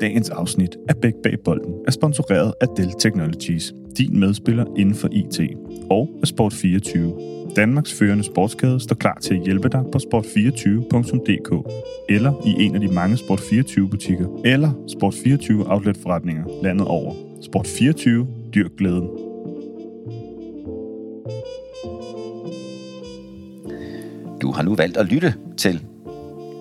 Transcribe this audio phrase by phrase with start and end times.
[0.00, 5.08] Dagens afsnit af Bæk Bag Bolden er sponsoreret af Dell Technologies, din medspiller inden for
[5.12, 5.40] IT,
[5.90, 7.54] og af Sport24.
[7.56, 11.72] Danmarks førende sportskade står klar til at hjælpe dig på sport24.dk
[12.08, 17.14] eller i en af de mange Sport24 butikker eller Sport24 outlet forretninger landet over.
[17.40, 18.08] Sport24
[18.54, 19.08] dyr glæden.
[24.40, 25.84] Du har nu valgt at lytte til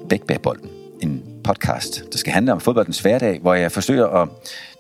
[0.10, 0.70] Bæk Bag Bolden,
[1.02, 4.30] en podcast, der skal handle om fodboldens hverdag, hvor jeg forsøger at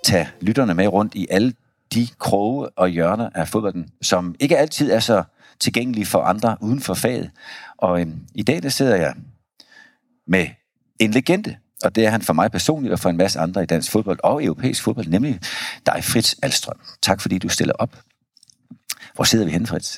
[0.03, 1.53] tage lytterne med rundt i alle
[1.93, 5.23] de kroge og hjørner af fodbolden, som ikke altid er så
[5.59, 7.31] tilgængelige for andre uden for faget.
[7.77, 9.13] Og øhm, i dag der sidder jeg
[10.27, 10.47] med
[10.99, 13.65] en legende, og det er han for mig personligt og for en masse andre i
[13.65, 15.39] dansk fodbold og europæisk fodbold, nemlig
[15.85, 16.79] dig, Fritz Alstrøm.
[17.01, 17.99] Tak fordi du stiller op.
[19.15, 19.97] Hvor sidder vi hen, Fritz?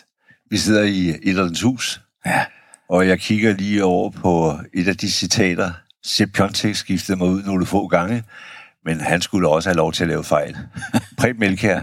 [0.50, 2.46] Vi sidder i Edderlens hus, Ja,
[2.90, 5.72] og jeg kigger lige over på et af de citater.
[6.08, 8.24] Sepp Piontek skiftede mig ud nogle få gange,
[8.86, 10.58] men han skulle også have lov til at lave fejl.
[11.20, 11.82] Preben Melkær.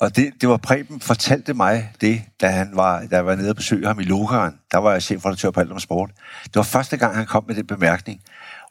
[0.00, 3.50] Og det, det var Preben fortalte mig det, da, han var, da jeg var nede
[3.50, 4.54] og besøge ham i Lokeren.
[4.72, 6.10] Der var jeg chefredaktør på Alt om Sport.
[6.44, 8.20] Det var første gang, han kom med den bemærkning.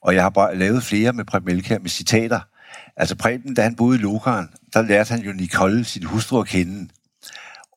[0.02, 2.40] Og jeg har bare lavet flere med Preben Melkær med citater.
[2.98, 6.48] Altså Preben, da han boede i Lokeren, der lærte han jo Nicole, sin hustru, at
[6.48, 6.90] kende.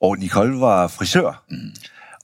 [0.02, 1.44] Og Nicole var frisør.
[1.50, 1.74] Mm.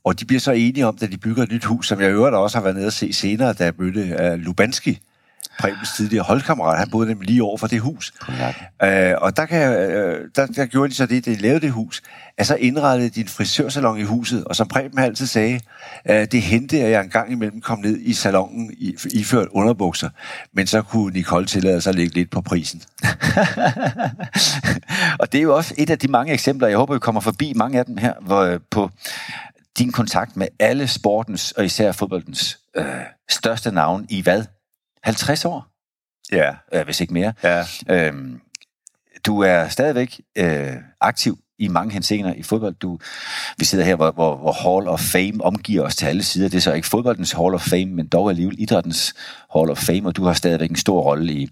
[0.04, 2.12] Og de bliver så enige om, da de bygger et nyt hus, som jeg i
[2.12, 5.00] øvrigt også har været nede og se senere, da jeg mødte uh, Lubanski,
[5.58, 6.78] Prebens tidligere holdkammerat.
[6.78, 8.12] Han boede nemlig lige over for det hus.
[8.28, 9.74] Uh, og der, kan, uh,
[10.36, 12.02] der, der gjorde de så det, de lavede det hus,
[12.38, 15.60] at så indrettede de en frisørsalon i huset, og som Preben altid sagde,
[16.10, 20.08] uh, det hentede at jeg en gang imellem kom ned i salongen i, iført underbukser,
[20.52, 22.82] men så kunne Nicole tillade sig at lægge lidt på prisen.
[25.20, 27.52] og det er jo også et af de mange eksempler, jeg håber, vi kommer forbi
[27.56, 28.90] mange af dem her, hvor, øh, på
[29.78, 32.84] din kontakt med alle sportens, og især fodboldens, øh,
[33.30, 34.44] største navn i hvad?
[35.02, 35.66] 50 år?
[36.32, 37.32] Ja, Øh, hvis ikke mere.
[37.42, 37.64] ja.
[37.90, 38.40] Øhm,
[39.26, 42.74] du er stadigvæk øh, aktiv i mange henseender i fodbold.
[42.74, 42.98] Du,
[43.58, 46.48] vi sidder her, hvor, hvor, hvor Hall of Fame omgiver os til alle sider.
[46.48, 49.14] Det er så ikke fodboldens Hall of Fame, men dog alligevel idrættens
[49.56, 51.48] Hall of Fame, og du har stadigvæk en stor rolle i,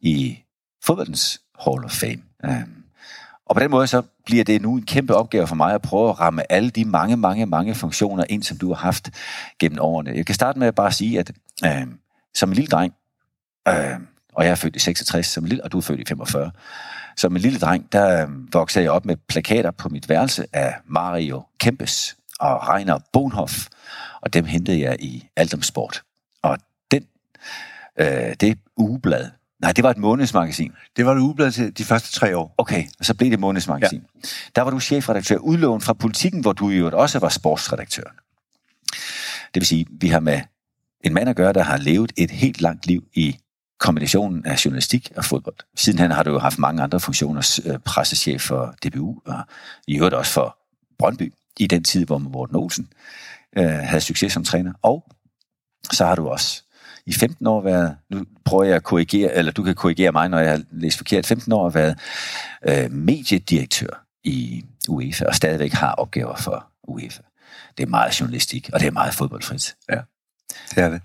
[0.00, 0.38] i
[0.84, 2.22] fodboldens Hall of Fame.
[2.44, 2.77] Øhm,
[3.48, 6.10] og på den måde så bliver det nu en kæmpe opgave for mig at prøve
[6.10, 9.10] at ramme alle de mange, mange, mange funktioner ind, som du har haft
[9.58, 10.10] gennem årene.
[10.10, 11.32] Jeg kan starte med at bare sige, at
[11.64, 11.86] øh,
[12.34, 12.94] som en lille dreng,
[13.68, 13.74] øh,
[14.34, 16.50] og jeg er født i 66, som en lille, og du er født i 45,
[17.16, 20.74] som en lille dreng, der øh, voksede jeg op med plakater på mit værelse af
[20.86, 23.66] Mario Kempes og Reiner Bonhoff,
[24.20, 26.02] og dem hentede jeg i Aldomsport.
[26.42, 26.58] Og
[26.90, 27.06] den,
[28.00, 29.30] øh, det ugeblad,
[29.60, 32.54] nej, det var et månedsmagasin, Det var det ugeblad til de første tre år.
[32.58, 34.02] Okay, og så blev det månedsmagasin.
[34.14, 34.28] Ja.
[34.56, 38.04] Der var du chefredaktør udlån fra politikken, hvor du jo også var sportsredaktør.
[39.54, 40.40] Det vil sige, vi har med
[41.04, 43.36] en mand at gøre, der har levet et helt langt liv i
[43.78, 45.56] kombinationen af journalistik og fodbold.
[45.76, 49.42] Sidenhen har du jo haft mange andre funktioner, øh, pressechef for DBU, og
[49.86, 50.58] i øvrigt også for
[50.98, 52.88] Brøndby, i den tid, hvor Morten Olsen
[53.56, 54.72] øh, havde succes som træner.
[54.82, 55.04] Og
[55.92, 56.62] så har du også
[57.08, 60.38] i 15 år været, nu prøver jeg at korrigere, eller du kan korrigere mig, når
[60.38, 61.98] jeg har læst forkert, 15 år været
[62.68, 67.22] øh, mediedirektør i UEFA, og stadigvæk har opgaver for UEFA.
[67.78, 69.74] Det er meget journalistik, og det er meget fodboldfrit.
[70.74, 71.00] Det er det.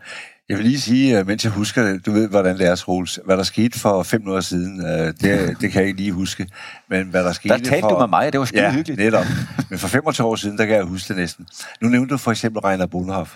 [0.50, 3.20] Jeg vil lige sige, øh, mens jeg husker det, du ved, hvordan det er, Troels.
[3.26, 4.90] Hvad der skete for fem år siden, øh,
[5.22, 5.22] det,
[5.62, 6.48] det kan jeg ikke lige huske.
[6.90, 7.90] Men hvad der skete Der talte for...
[7.90, 9.00] du med mig, og det var skide Ja, hyggeligt.
[9.00, 9.26] netop.
[9.70, 11.48] Men for 25 år siden, der kan jeg huske det næsten.
[11.82, 13.36] Nu nævnte du for eksempel Reiner Bonhoff.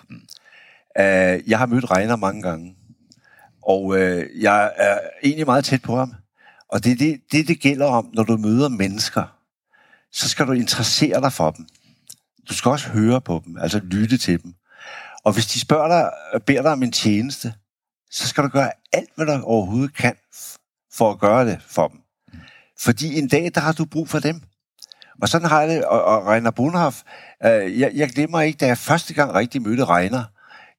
[0.99, 2.75] Uh, jeg har mødt Reiner mange gange.
[3.63, 6.13] Og uh, jeg er egentlig meget tæt på ham.
[6.69, 9.37] Og det er det, det, det gælder om, når du møder mennesker.
[10.11, 11.67] Så skal du interessere dig for dem.
[12.49, 14.53] Du skal også høre på dem, altså lytte til dem.
[15.23, 16.11] Og hvis de spørger dig,
[16.45, 17.53] beder dig om en tjeneste,
[18.11, 20.15] så skal du gøre alt, hvad du overhovedet kan
[20.93, 21.99] for at gøre det for dem.
[22.79, 24.41] Fordi en dag, der har du brug for dem.
[25.21, 27.01] Og sådan har jeg det, og, og Reiner Bonhoff,
[27.45, 30.23] øh, jeg, jeg glemmer ikke, da jeg første gang rigtig mødte Reiner,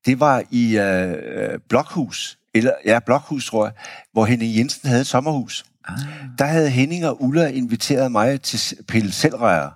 [0.07, 3.75] det var i øh, Blokhus, eller ja, Blokhus, tror jeg,
[4.13, 5.65] hvor Henning Jensen havde et sommerhus.
[5.89, 5.99] Ah.
[6.39, 9.71] Der havde Henning og Ulla inviteret mig til Pille Selvrejer.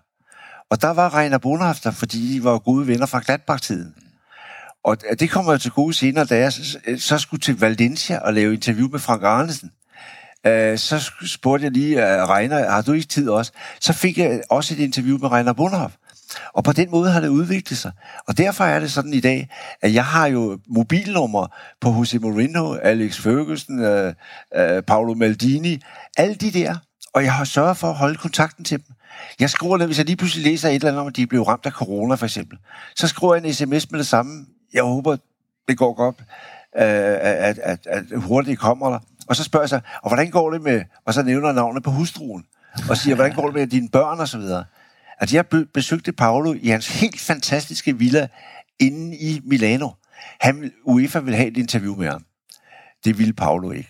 [0.70, 3.94] Og der var Reiner Bonhoff der, fordi de var gode venner fra Gladbach-tiden.
[4.84, 8.34] Og det kommer jo til gode senere, da jeg så, så skulle til Valencia og
[8.34, 9.70] lave interview med Frank Arnesen.
[10.46, 13.52] Øh, så spurgte jeg lige, Reiner, har du ikke tid også?
[13.80, 15.94] Så fik jeg også et interview med Reiner Bonhoff.
[16.52, 17.92] Og på den måde har det udviklet sig.
[18.28, 19.48] Og derfor er det sådan i dag,
[19.82, 21.46] at jeg har jo mobilnummer
[21.80, 24.14] på Jose Mourinho, Alex Ferguson, øh,
[24.56, 25.80] øh, Paolo Maldini,
[26.16, 26.76] alle de der.
[27.14, 28.94] Og jeg har sørget for at holde kontakten til dem.
[29.40, 31.66] Jeg skriver hvis jeg lige pludselig læser et eller andet om, at de blev ramt
[31.66, 32.58] af corona for eksempel,
[32.96, 34.46] så skriver jeg en sms med det samme.
[34.72, 35.16] Jeg håber,
[35.68, 36.16] det går godt,
[36.76, 38.98] øh, at, at, at hurtigt kommer der.
[39.26, 41.82] Og så spørger jeg så, og hvordan går det med, og så nævner jeg navnet
[41.82, 42.44] på hustruen,
[42.90, 44.64] og siger, hvordan går det med dine børn og så videre.
[45.22, 48.28] At jeg besøgte Paolo i hans helt fantastiske villa
[48.78, 49.88] inde i Milano.
[50.40, 52.24] Han, UEFA ville have et interview med ham.
[53.04, 53.88] Det ville Paolo ikke.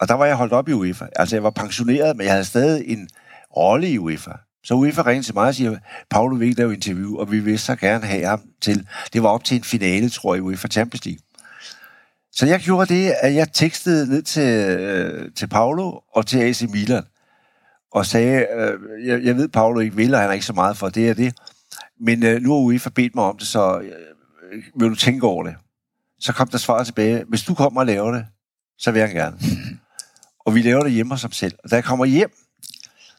[0.00, 1.06] Og der var jeg holdt op i UEFA.
[1.16, 3.08] Altså, jeg var pensioneret, men jeg havde stadig en
[3.56, 4.30] rolle i UEFA.
[4.64, 5.78] Så UEFA ringede til mig og siger,
[6.10, 8.86] Paolo vil ikke lave interview, og vi vil så gerne have ham til.
[9.12, 11.20] Det var op til en finale, tror jeg, i UEFA Champions League.
[12.32, 16.62] Så jeg gjorde det, at jeg tekstede ned til, øh, til Paolo og til AC
[16.62, 17.02] Milan,
[17.92, 20.76] og sagde, øh, jeg, jeg ved, Paolo ikke vil, og han er ikke så meget
[20.76, 21.34] for det og det,
[22.00, 25.44] men øh, nu har UEFA bedt mig om det, så øh, vil du tænke over
[25.44, 25.54] det?
[26.20, 28.26] Så kom der svar tilbage, hvis du kommer og laver det,
[28.78, 29.38] så vil jeg gerne.
[30.46, 31.54] Og vi laver det hjemme hos ham selv.
[31.64, 32.30] Og da jeg kommer hjem,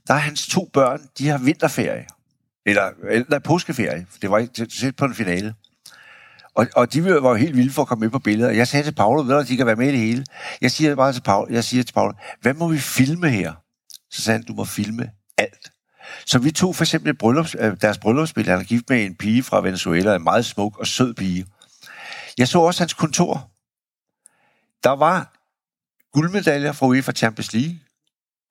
[0.07, 2.05] der er hans to børn, de har vinterferie.
[2.65, 4.07] Eller, eller påskeferie.
[4.21, 5.55] Det var ikke set på en finale.
[6.55, 8.49] Og, og de var jo helt vilde for at komme med på billedet.
[8.49, 10.25] Og jeg sagde til Paolo, ved du, at de kan være med i det hele.
[10.61, 13.53] Jeg siger bare til Paolo, jeg siger til Paolo, hvad må vi filme her?
[14.17, 15.71] Så sagde han, du må filme alt.
[16.25, 18.45] Så vi tog for eksempel bryllups, øh, deres bryllupsspil.
[18.47, 21.45] Han er gift med en pige fra Venezuela, en meget smuk og sød pige.
[22.37, 23.51] Jeg så også hans kontor.
[24.83, 25.33] Der var
[26.13, 27.79] guldmedaljer fra UEFA Champions League,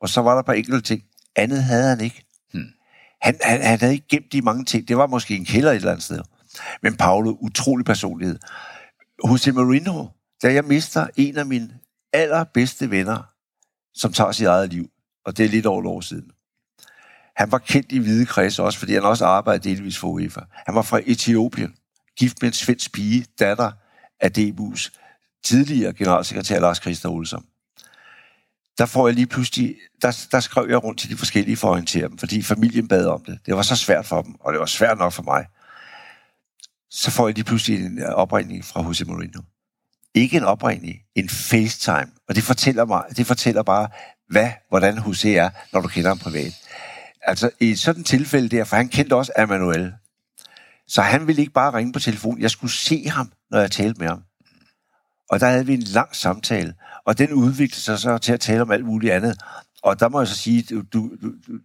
[0.01, 1.03] og så var der et par enkelte ting.
[1.37, 2.27] Andet havde han ikke.
[2.53, 2.69] Hmm.
[3.23, 4.89] Han, han, han havde ikke gemt de mange ting.
[4.89, 6.21] Det var måske en kælder et eller andet sted.
[6.83, 8.39] Men Paolo, utrolig personlighed.
[9.29, 10.07] Jose Mourinho,
[10.43, 11.71] da jeg mister en af mine
[12.13, 13.23] allerbedste venner,
[13.95, 14.91] som tager sit eget liv,
[15.27, 16.31] og det er lidt over et år siden.
[17.37, 20.41] Han var kendt i hvide kreds også, fordi han også arbejdede delvis for UEFA.
[20.67, 21.75] Han var fra Etiopien,
[22.19, 23.73] gift med en svensk pige, datter
[24.21, 24.91] af DBU's
[25.45, 27.45] tidligere generalsekretær Lars Christer Olsson.
[28.79, 31.73] Der får jeg lige pludselig, der, der skrev jeg rundt til de forskellige for at
[31.73, 33.39] orientere dem, fordi familien bad om det.
[33.47, 35.47] Det var så svært for dem, og det var svært nok for mig.
[36.91, 39.43] Så får jeg lige pludselig en øh, opringning fra Jose Mourinho.
[40.15, 42.11] Ikke en opringning, en FaceTime.
[42.29, 43.89] Og det fortæller, mig, det fortæller bare,
[44.29, 46.53] hvad, hvordan Jose er, når du kender ham privat.
[47.23, 49.93] Altså, i et sådan tilfælde der, for han kendte også Emmanuel.
[50.89, 52.41] Så han ville ikke bare ringe på telefon.
[52.41, 54.23] Jeg skulle se ham, når jeg talte med ham.
[55.31, 56.75] Og der havde vi en lang samtale,
[57.05, 59.39] og den udviklede sig så til at tale om alt muligt andet.
[59.83, 61.11] Og der må jeg så sige, du, du,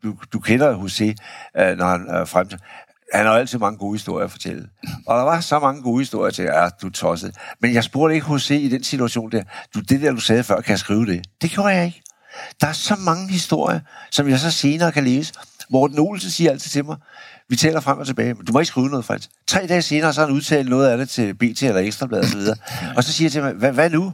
[0.03, 1.15] du, du kender Jose,
[1.57, 2.49] øh, når han er frem.
[3.13, 4.69] Han har altid mange gode historier at fortælle.
[5.07, 7.35] Og der var så mange gode historier til, at du tosset.
[7.59, 9.43] Men jeg spurgte ikke Jose i den situation der,
[9.75, 11.25] du, det der, du sagde før, kan jeg skrive det?
[11.41, 12.01] Det gjorde jeg ikke.
[12.61, 13.79] Der er så mange historier,
[14.11, 15.33] som jeg så senere kan læse.
[15.69, 16.97] Morten Olsen siger altid til mig,
[17.49, 19.29] vi taler frem og tilbage, men du må ikke skrive noget, faktisk.
[19.47, 22.31] Tre dage senere, så har han udtalt noget af det til BT eller Ekstrabladet og
[22.31, 22.57] så videre.
[22.95, 24.13] Og så siger jeg til mig, hvad, hvad nu?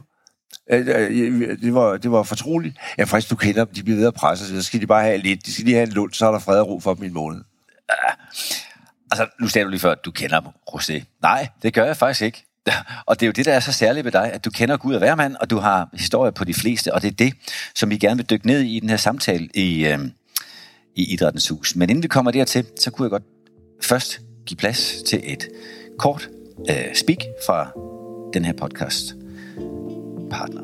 [1.62, 2.76] Det var, det var fortroligt.
[2.98, 5.18] Ja, faktisk, du kender dem, de bliver ved at presse, så skal de bare have
[5.18, 5.46] lidt.
[5.46, 7.06] De skal lige have en lund, så er der fred og ro for dem i
[7.06, 7.40] en måned.
[9.10, 11.18] Altså, nu sagde du lige før, at du kender Rosé.
[11.22, 12.47] Nej, det gør jeg faktisk ikke.
[13.06, 14.94] Og det er jo det, der er så særligt ved dig, at du kender Gud
[14.94, 17.34] og hvermand, og du har historie på de fleste, og det er det,
[17.74, 19.98] som vi gerne vil dykke ned i i den her samtale i, øh,
[20.94, 21.76] i Idrættens Hus.
[21.76, 23.22] Men inden vi kommer dertil, så kunne jeg godt
[23.82, 25.48] først give plads til et
[25.98, 26.28] kort
[26.70, 27.70] øh, speak fra
[28.32, 29.14] den her podcast
[30.30, 30.62] partner.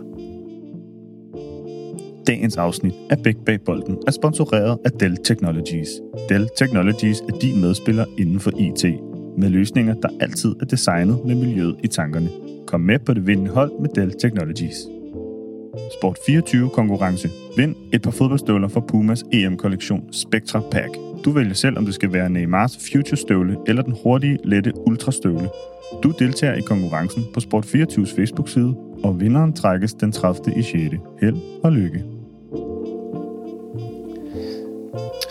[2.26, 5.88] Dagens afsnit af Big Bag Bolden er sponsoreret af Dell Technologies.
[6.28, 11.34] Dell Technologies er din medspiller inden for IT, med løsninger, der altid er designet med
[11.34, 12.28] miljøet i tankerne.
[12.66, 14.76] Kom med på det vindende hold med Dell Technologies.
[15.98, 17.28] Sport 24 konkurrence.
[17.56, 20.90] Vind et par fodboldstøvler fra Pumas EM-kollektion Spectra Pack.
[21.24, 25.48] Du vælger selv, om det skal være Neymars Future støvle eller den hurtige, lette Ultra-støvle.
[26.02, 30.58] Du deltager i konkurrencen på Sport 24's Facebook-side, og vinderen trækkes den 30.
[30.58, 30.74] i 6.
[31.20, 32.04] Held og lykke.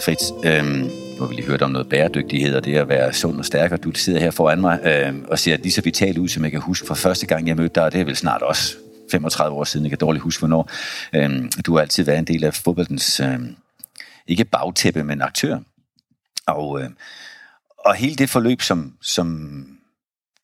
[0.05, 3.45] Fritz, øhm, hvor vi lige hørt om noget bæredygtighed, og det at være sund og
[3.45, 6.43] stærk, og du sidder her foran mig øh, og ser lige så vital ud, som
[6.43, 8.75] jeg kan huske fra første gang, jeg mødte dig, og det er vel snart også
[9.11, 10.69] 35 år siden, jeg kan dårligt huske, hvornår.
[11.13, 13.39] Øh, du har altid været en del af fodboldens, øh,
[14.27, 15.59] ikke bagtæppe, men aktør.
[16.47, 16.89] Og, øh,
[17.85, 19.67] og hele det forløb, som, som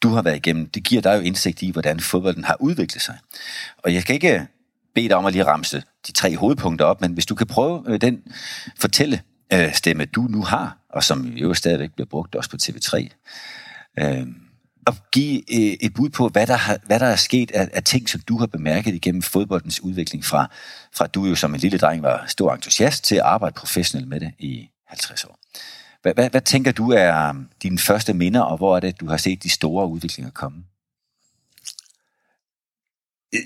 [0.03, 3.17] du har været igennem, det giver dig jo indsigt i, hvordan fodbolden har udviklet sig.
[3.77, 4.41] Og jeg skal ikke øh,
[4.95, 7.83] bede dig om at lige ramse de tre hovedpunkter op, men hvis du kan prøve
[7.87, 8.23] øh, den
[8.77, 9.21] fortælle
[9.53, 13.09] øh, stemme, du nu har, og som jo stadigvæk bliver brugt også på TV3,
[13.99, 14.27] øh,
[14.87, 17.83] og give øh, et bud på, hvad der, har, hvad der er sket af, af
[17.83, 20.51] ting, som du har bemærket igennem fodboldens udvikling fra,
[20.95, 24.19] fra du jo som en lille dreng var stor entusiast til at arbejde professionelt med
[24.19, 25.39] det i 50 år.
[26.01, 29.07] Hvad, hvad, hvad tænker du er um, dine første minder, og hvor er det, du
[29.07, 30.63] har set de store udviklinger komme?
[33.35, 33.41] Øh,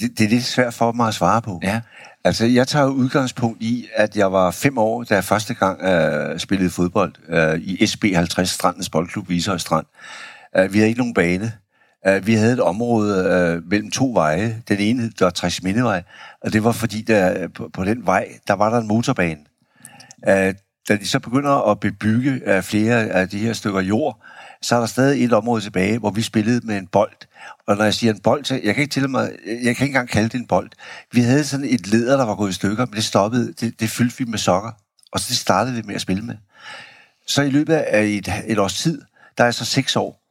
[0.00, 1.60] det, det er lidt svært for mig at svare på.
[1.62, 1.80] Ja.
[2.24, 6.38] Altså, jeg tager udgangspunkt i, at jeg var fem år, da jeg første gang uh,
[6.38, 9.86] spillede fodbold uh, i SB 50 Strandens Boldklub, Ishøj Strand.
[10.58, 11.52] Uh, vi havde ikke nogen bane.
[12.08, 13.18] Uh, vi havde et område
[13.56, 14.62] uh, mellem to veje.
[14.68, 15.64] Den ene hed Dr.
[15.64, 16.02] Mindevej,
[16.40, 19.40] og det var fordi, der, på, på den vej, der var der en motorbane.
[20.28, 20.54] Uh,
[20.88, 24.22] da de så begynder at bebygge af flere af de her stykker jord,
[24.62, 27.12] så er der stadig et område tilbage, hvor vi spillede med en bold.
[27.66, 29.84] Og når jeg siger en bold, så jeg kan ikke til mig, jeg kan ikke
[29.84, 30.70] engang kalde det en bold.
[31.12, 33.90] Vi havde sådan et leder, der var gået i stykker, men det stoppede, det, det
[33.90, 34.70] fyldte vi med sokker.
[35.12, 36.36] Og så det startede vi med at spille med.
[37.26, 39.02] Så i løbet af et, et års tid,
[39.38, 40.22] der er så seks år,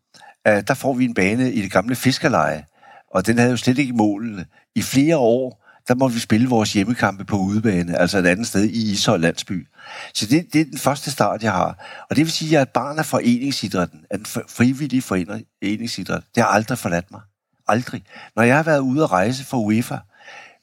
[0.47, 2.65] øh, der får vi en bane i det gamle fiskerleje.
[3.11, 4.45] Og den havde jo slet ikke målene.
[4.75, 8.63] I flere år, der må vi spille vores hjemmekampe på udebane, altså et andet sted
[8.63, 9.67] i Ishøj Landsby.
[10.13, 11.77] Så det, det er den første start, jeg har.
[12.09, 16.23] Og det vil sige, at jeg er et barn af foreningsidrætten, af den frivillige foreningsidræt.
[16.35, 17.21] Det har aldrig forladt mig.
[17.67, 18.03] Aldrig.
[18.35, 19.97] Når jeg har været ude at rejse for UEFA,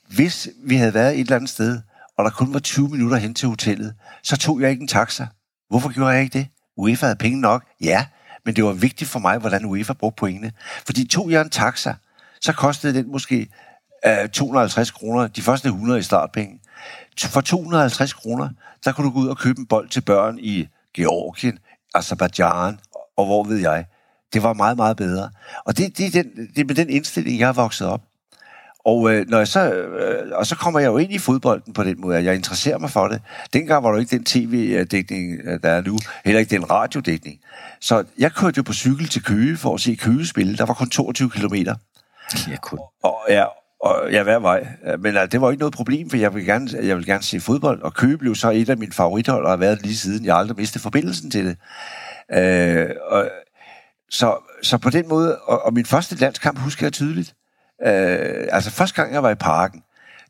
[0.09, 1.81] hvis vi havde været et eller andet sted,
[2.17, 5.27] og der kun var 20 minutter hen til hotellet, så tog jeg ikke en taxa.
[5.69, 6.47] Hvorfor gjorde jeg ikke det?
[6.77, 8.07] UEFA havde penge nok, ja,
[8.45, 10.53] men det var vigtigt for mig, hvordan UEFA brugte pointene.
[10.87, 11.95] Fordi tog jeg en taxa,
[12.41, 13.49] så kostede den måske
[14.07, 16.61] uh, 250 kroner, de første 100 i startpenge.
[17.25, 18.49] For 250 kroner,
[18.85, 21.59] der kunne du gå ud og købe en bold til børn i Georgien,
[21.95, 22.79] Azerbaijan
[23.19, 23.85] og hvor ved jeg.
[24.33, 25.31] Det var meget, meget bedre.
[25.65, 28.03] Og det, det, er, den, det er med den indstilling, jeg er vokset op.
[28.85, 31.85] Og, øh, når jeg så, øh, og så kommer jeg jo ind i fodbolden på
[31.85, 33.23] den måde, jeg interesserer mig for det.
[33.53, 37.41] Dengang var der ikke den tv-dækning, øh, der er nu, heller ikke den radiodækning.
[37.81, 40.57] Så jeg kørte jo på cykel til Køge for at se Køge spille.
[40.57, 41.75] Der var kun 22 kilometer.
[42.49, 42.79] Ja, kun.
[43.03, 43.45] Og, ja,
[43.81, 44.67] og ja, hver vej.
[44.99, 47.41] Men altså, det var ikke noget problem, for jeg vil, gerne, jeg vil gerne se
[47.41, 50.25] fodbold, og Køge blev så et af mine favorithold, og har været lige siden.
[50.25, 51.57] Jeg aldrig mistet forbindelsen til det.
[52.33, 53.31] Øh, og,
[54.11, 57.35] så, så på den måde, og, og min første landskamp husker jeg tydeligt.
[57.87, 59.83] Øh, altså første gang, jeg var i parken,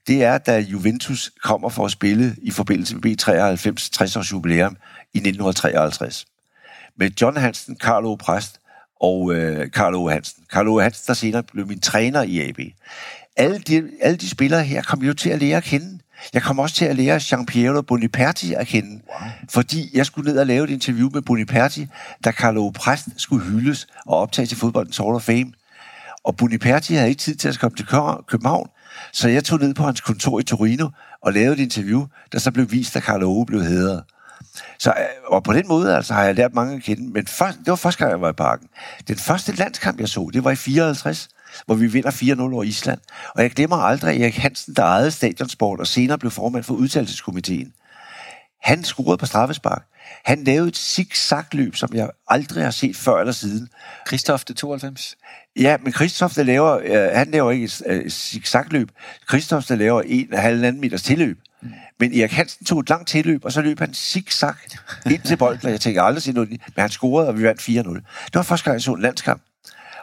[0.07, 4.77] det er, da Juventus kommer for at spille i forbindelse med B93 60 års jubilæum
[5.15, 6.27] i 1953.
[6.97, 8.61] Med John Hansen, Carlo Præst
[9.01, 10.45] og øh, Carlo Hansen.
[10.53, 12.59] Carlo Hansen, der senere blev min træner i AB.
[13.39, 15.99] Alle de, alle de spillere her kom jo til at lære at kende.
[16.33, 19.31] Jeg kom også til at lære Jean-Pierre Boniperti at kende, wow.
[19.51, 21.87] fordi jeg skulle ned og lave et interview med Boniperti,
[22.25, 25.53] da Carlo Præst skulle hyldes og optage til fodboldens Hall of Fame.
[26.25, 27.87] Og Boniperti havde ikke tid til at komme til
[28.27, 28.69] København,
[29.13, 30.89] så jeg tog ned på hans kontor i Torino
[31.23, 34.03] og lavede et interview, der så blev vist, at Carlo Ove blev hedret.
[34.79, 37.59] Så, øh, og på den måde altså, har jeg lært mange at kende, men først,
[37.59, 38.69] det var første gang, jeg var i parken.
[39.09, 41.29] Den første landskamp, jeg så, det var i 54,
[41.67, 43.01] hvor vi vinder 4-0 over Island.
[43.35, 47.73] Og jeg glemmer aldrig Erik Hansen, der ejede stadionsport og senere blev formand for udtalelseskomiteen.
[48.63, 49.83] Han scorede på straffespark.
[50.25, 53.69] Han lavede et zigzag-løb, som jeg aldrig har set før eller siden.
[54.09, 55.17] Christoph det 92?
[55.57, 58.91] Ja, men Christoph, der laver, øh, han laver ikke et øh, zigzag-løb.
[59.29, 61.39] Christoph, der laver en halvanden meters tilløb.
[61.63, 61.71] Mm.
[62.01, 64.55] Men Erik Hansen tog et langt tilløb, og så løb han zigzag
[65.11, 67.61] ind til bolden, og jeg tænkte aldrig set noget, men han scorede, og vi vandt
[67.61, 67.73] 4-0.
[68.25, 69.43] Det var første gang, jeg så en landskamp.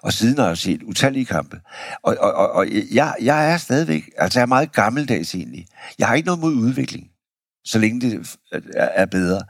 [0.06, 1.60] Og siden har jeg set utallige kampe.
[2.04, 5.68] Og, og, og, og jeg, jeg er stadigvæk, altså jeg er meget gammeldags egentlig.
[6.00, 7.08] Jeg har ikke noget mod udvikling
[7.66, 8.38] så længe det
[8.76, 9.42] er bedre.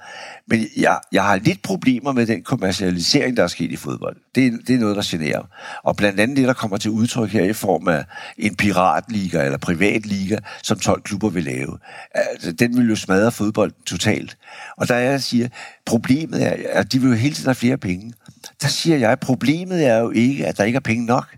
[0.47, 4.17] Men jeg, jeg har lidt problemer med den kommercialisering, der er sket i fodbold.
[4.35, 5.43] Det, det er noget, der generer.
[5.83, 8.05] Og blandt andet det, der kommer til udtryk her i form af
[8.37, 11.77] en piratliga eller privatliga, som 12 klubber vil lave.
[12.11, 14.37] Altså, den vil jo smadre fodbolden totalt.
[14.77, 15.47] Og der er, jeg siger,
[15.85, 18.13] problemet er, at de vil jo hele tiden have flere penge.
[18.61, 21.35] Der siger jeg, at problemet er jo ikke, at der ikke er penge nok.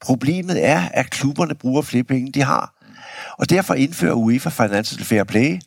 [0.00, 2.74] Problemet er, at klubberne bruger flere penge, de har.
[3.38, 5.60] Og derfor indfører UEFA Financial Fair Play,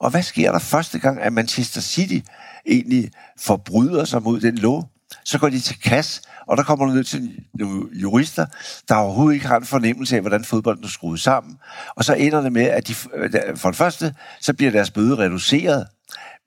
[0.00, 2.18] og hvad sker der første gang, at Manchester City
[2.66, 4.90] egentlig forbryder sig mod den lov?
[5.24, 8.46] Så går de til kasse, og der kommer ned til nogle jurister,
[8.88, 11.56] der overhovedet ikke har en fornemmelse af, hvordan fodbolden er skruet sammen.
[11.96, 15.18] Og så ender det med, at de, øh, for det første, så bliver deres bøde
[15.18, 15.86] reduceret,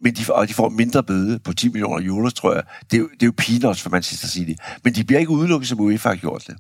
[0.02, 2.64] men de, og de får mindre bøde på 10 millioner euro, tror jeg.
[2.92, 4.62] Det er, det er jo peanuts for Manchester City.
[4.84, 6.58] Men de bliver ikke udelukket, som UEFA har gjort det.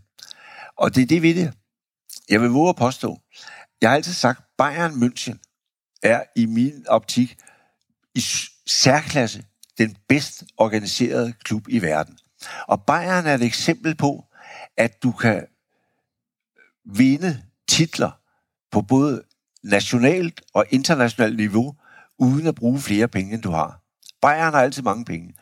[0.78, 1.54] Og det er det ved det.
[2.30, 3.20] Jeg vil våge at påstå,
[3.82, 5.38] jeg har altid sagt, Bayern München
[6.04, 7.38] er i min optik
[8.16, 8.22] i
[8.68, 9.44] særklasse
[9.78, 12.18] den bedst organiserede klub i verden.
[12.68, 14.26] Og Bayern er et eksempel på,
[14.78, 15.46] at du kan
[16.86, 18.12] vinde titler
[18.72, 19.24] på både
[19.64, 21.76] nationalt og internationalt niveau,
[22.22, 23.80] uden at bruge flere penge, end du har.
[24.22, 25.34] Bayern har altid mange penge.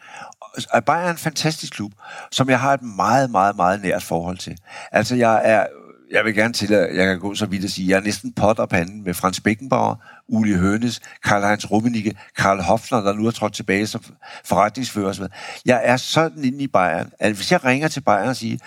[0.74, 1.91] Og Bayern er en fantastisk klub,
[2.31, 4.57] som jeg har et meget, meget, meget nært forhold til.
[4.91, 5.65] Altså, jeg er
[6.12, 8.01] jeg vil gerne til, at jeg kan gå så vidt at sige, at jeg er
[8.03, 9.95] næsten pot og panden med Frans Beckenbauer,
[10.27, 14.01] Uli Hønes, Karl-Heinz Rummenigge, Karl Hofner, der nu er trådt tilbage som
[14.45, 15.27] forretningsfører.
[15.65, 18.57] Jeg er sådan inde i Bayern, at hvis jeg ringer til Bayern og siger,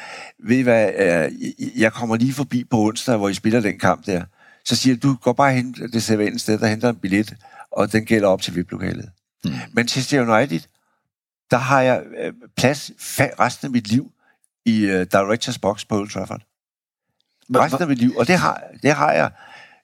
[0.44, 1.32] ved I hvad, øh,
[1.80, 4.24] jeg kommer lige forbi på onsdag, hvor I spiller den kamp der,
[4.64, 7.34] så siger du, går bare hen til det sædvanlige sted, der henter en billet,
[7.72, 9.10] og den gælder op til VIP-lokalet.
[9.44, 9.50] Mm.
[9.50, 10.60] Men Manchester United,
[11.50, 12.90] der har jeg øh, plads
[13.40, 14.12] resten af mit liv
[14.64, 16.42] i uh, Directors Box på Old Trafford.
[17.54, 18.16] Resten af mit liv.
[18.16, 19.30] Og det har, det har jeg.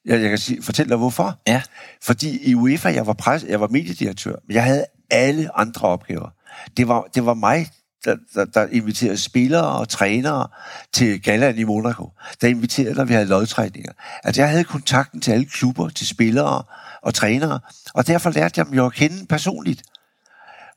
[0.04, 1.40] Jeg, jeg kan sige, fortælle dig, hvorfor.
[1.47, 1.62] Ja.
[2.02, 6.30] Fordi i UEFA, jeg var, pres, jeg var mediedirektør, men jeg havde alle andre opgaver.
[6.76, 7.71] Det var, det var mig,
[8.04, 10.49] der, der, der inviterede spillere og trænere
[10.92, 12.12] til galaen i Monaco.
[12.40, 13.92] Der inviterede, når vi havde lodtræninger.
[14.25, 16.62] Altså, jeg havde kontakten til alle klubber, til spillere
[17.08, 17.60] og trænere,
[17.94, 19.82] og derfor lærte jeg dem jo at kende personligt.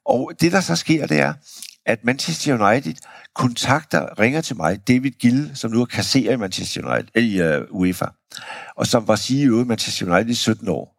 [0.06, 1.34] Og det, der så sker, det er,
[1.86, 2.96] at Manchester United
[3.36, 7.42] kontakter, ringer til mig, David Gill, som nu er kasserer i Manchester United, øh, i
[7.42, 8.06] uh, UEFA,
[8.76, 10.96] og som var CEO i Manchester United i 17 år.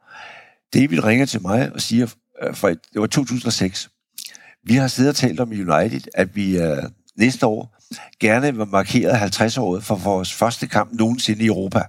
[0.74, 3.88] David ringer til mig og siger, øh, for et, det var 2006,
[4.64, 6.78] vi har siddet og talt om i United, at vi uh,
[7.16, 7.78] næste år
[8.20, 11.82] gerne vil markere 50-året for vores første kamp nogensinde i Europa.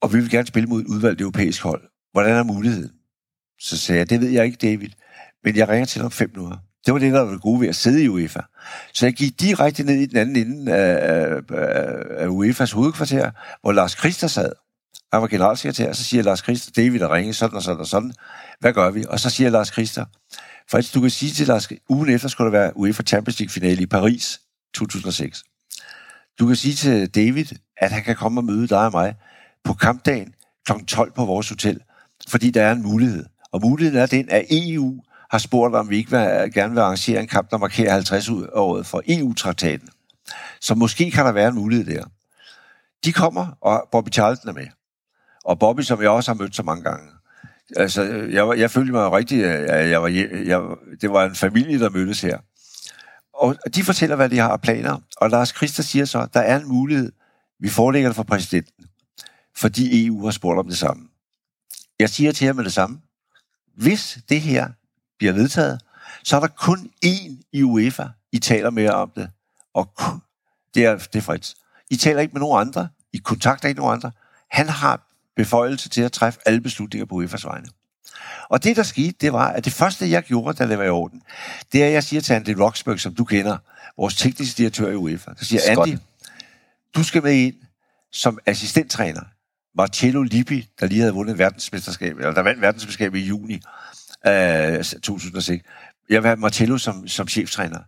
[0.00, 1.82] Og vi vil gerne spille mod et udvalgt europæisk hold.
[2.12, 2.90] Hvordan er muligheden?
[3.60, 4.88] Så sagde jeg, det ved jeg ikke, David,
[5.44, 6.58] men jeg ringer til dig om fem minutter.
[6.86, 8.40] Det var det, der var det gode ved at sidde i UEFA.
[8.92, 11.40] Så jeg gik direkte ned i den anden ende af, af,
[12.16, 14.52] af UEFA's hovedkvarter, hvor Lars Christer sad.
[15.12, 18.12] Han var generalsekretær, så siger Lars Christer, David har ringet sådan og sådan og sådan.
[18.60, 19.04] Hvad gør vi?
[19.08, 20.04] Og så siger Lars Christer,
[20.70, 23.82] faktisk du kan sige til Lars, ugen efter skulle der være UEFA Champions League finale
[23.82, 24.40] i Paris
[24.74, 25.44] 2006.
[26.38, 27.46] Du kan sige til David,
[27.76, 29.14] at han kan komme og møde dig og mig
[29.64, 30.34] på kampdagen
[30.66, 30.72] kl.
[30.86, 31.80] 12 på vores hotel,
[32.28, 33.24] fordi der er en mulighed.
[33.52, 36.80] Og muligheden er den, at EU har spurgt, om vi ikke vil, øh, gerne vil
[36.80, 39.88] arrangere en kamp, der markerer 50 året for EU-traktaten.
[40.60, 42.04] Så måske kan der være en mulighed der.
[43.04, 44.66] De kommer, og Bobby Charlton er med.
[45.44, 47.10] Og Bobby, som jeg også har mødt så mange gange.
[47.76, 49.38] Altså, jeg, jeg følte mig rigtig...
[49.42, 50.08] Øh, jeg, jeg var,
[50.46, 50.60] jeg,
[51.00, 52.38] det var en familie, der mødtes her.
[53.34, 54.98] Og de fortæller, hvad de har af planer.
[55.16, 57.12] Og Lars Christer siger så, der er en mulighed.
[57.60, 58.84] Vi forelægger det for præsidenten.
[59.56, 61.07] Fordi EU har spurgt om det samme.
[61.98, 63.00] Jeg siger til jer med det samme.
[63.74, 64.68] Hvis det her
[65.18, 65.80] bliver vedtaget,
[66.24, 69.30] så er der kun én i UEFA, I taler med om det.
[69.74, 69.92] Og
[70.74, 71.54] det er, det er Fritz.
[71.90, 72.88] I taler ikke med nogen andre.
[73.12, 74.10] I kontakter ikke nogen andre.
[74.50, 75.00] Han har
[75.36, 77.68] beføjelse til at træffe alle beslutninger på UEFA's vegne.
[78.48, 80.88] Og det, der skete, det var, at det første, jeg gjorde, da det var i
[80.88, 81.22] orden,
[81.72, 83.58] det er, at jeg siger til Andy Roxburgh, som du kender,
[83.96, 85.60] vores tekniske direktør i UEFA, så siger.
[85.68, 85.98] Andy,
[86.94, 87.54] du skal med ind
[88.12, 89.22] som assistenttræner.
[89.78, 93.60] Marcello Lippi, der lige havde vundet verdensmesterskabet, eller der vandt verdensmesterskabet i juni,
[94.26, 95.64] øh, 2006.
[96.10, 97.78] Jeg vil have Martello som, som cheftræner.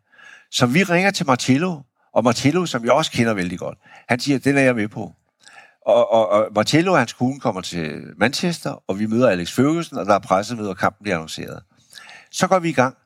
[0.51, 1.81] Så vi ringer til Martello,
[2.13, 5.13] og Martello, som jeg også kender vældig godt, han siger, den er jeg med på.
[5.87, 9.99] Og, og, og Martello og hans kone kommer til Manchester, og vi møder Alex Ferguson,
[9.99, 11.63] og der er pressemøde, og kampen bliver annonceret.
[12.31, 12.97] Så går vi i gang.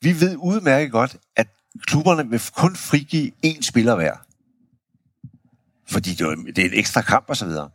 [0.00, 1.46] Vi ved udmærket godt, at
[1.86, 4.14] klubberne vil kun frigive én spiller hver.
[5.88, 7.70] Fordi det er, det er en ekstra kamp og så videre.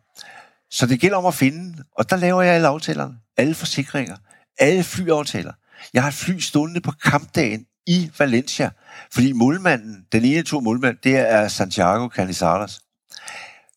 [0.71, 4.15] Så det gælder om at finde, og der laver jeg alle aftalerne, alle forsikringer
[4.61, 5.53] alle flyaftaler.
[5.93, 8.69] Jeg har et fly stående på kampdagen i Valencia,
[9.13, 12.79] fordi målmanden, den ene to målmand, det er Santiago Canizares.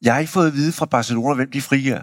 [0.03, 2.03] Jeg har ikke fået at vide fra Barcelona, hvem de frigiver.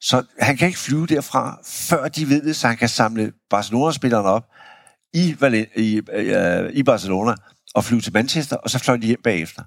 [0.00, 4.28] Så han kan ikke flyve derfra, før de ved det, så han kan samle Barcelona-spillerne
[4.28, 4.44] op
[5.12, 7.34] i, Valen- i, øh, i Barcelona
[7.74, 9.62] og flyve til Manchester, og så fløj de hjem bagefter.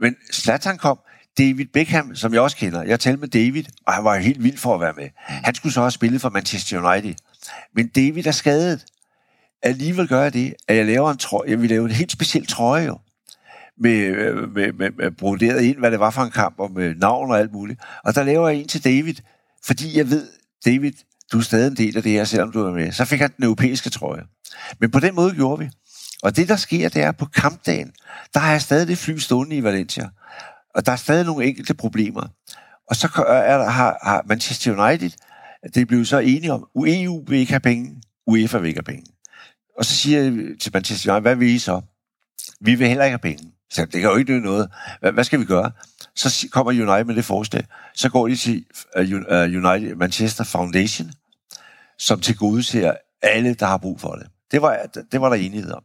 [0.00, 0.98] Men Zlatan kom,
[1.38, 4.58] David Beckham, som jeg også kender, jeg talte med David, og han var helt vild
[4.58, 5.08] for at være med.
[5.26, 7.14] Han skulle så have spillet for Manchester United.
[7.74, 8.84] Men David er skadet.
[9.62, 11.50] Alligevel gør jeg det, at jeg laver en trøje.
[11.50, 12.98] Jeg vil lave en helt speciel trøje jo.
[13.80, 16.94] Med, øh, med, med, med broderet ind, hvad det var for en kamp, og med
[16.94, 17.80] navn og alt muligt.
[18.04, 19.14] Og der laver jeg en til David,
[19.64, 20.28] fordi jeg ved,
[20.64, 20.92] David,
[21.32, 22.92] du er stadig en del af det her, selvom du er med.
[22.92, 24.22] Så fik han den europæiske trøje.
[24.80, 25.70] Men på den måde gjorde vi.
[26.22, 27.92] Og det, der sker, det er, på kampdagen,
[28.34, 30.08] der har jeg stadig det fly stående i Valencia.
[30.78, 32.28] Og der er stadig nogle enkelte problemer.
[32.90, 35.10] Og så er der, har, har Manchester United
[35.74, 39.12] det blev så enige om, EU vil ikke have penge, UEFA vil ikke have penge.
[39.78, 41.80] Og så siger jeg til Manchester United, hvad vil I så?
[42.60, 43.52] Vi vil heller ikke have penge.
[43.70, 44.70] Så det kan jo ikke noget.
[45.00, 45.70] Hvad, hvad skal vi gøre?
[46.14, 47.64] Så kommer United med det forslag.
[47.94, 48.64] Så går de til
[48.96, 51.12] øh, øh, United Manchester Foundation,
[51.98, 54.26] som til gode ser alle, der har brug for det.
[54.50, 55.82] Det var, det var der enighed om.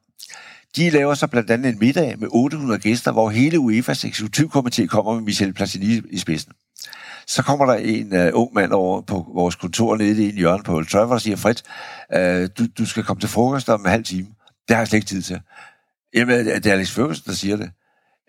[0.76, 5.14] De laver så blandt andet en middag med 800 gæster, hvor hele UEFA's eksekutivkomité kommer
[5.14, 6.52] med Michel Platini i spidsen.
[7.28, 10.64] Så kommer der en uh, ung mand over på vores kontor nede i en hjørne
[10.64, 11.56] på Old Trafford og siger, Fred,
[12.16, 14.28] uh, du, du skal komme til frokost om en halv time.
[14.68, 15.40] Det har jeg slet ikke tid til.
[16.14, 17.72] Jamen, det er Alex Ferguson, der siger det.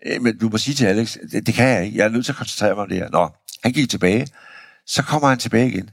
[0.05, 1.97] Øh, men du må sige til Alex, det, det kan jeg ikke.
[1.97, 3.09] Jeg er nødt til at koncentrere mig om det her.
[3.09, 3.29] Nå,
[3.63, 4.27] han gik tilbage.
[4.85, 5.89] Så kommer han tilbage igen.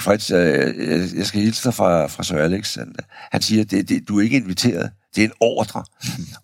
[0.00, 2.74] Fred, uh, jeg skal hilse dig fra, fra Sir Alex.
[2.74, 2.94] Han,
[3.32, 4.90] han siger, det, det, du er ikke inviteret.
[5.16, 5.84] Det er en ordre.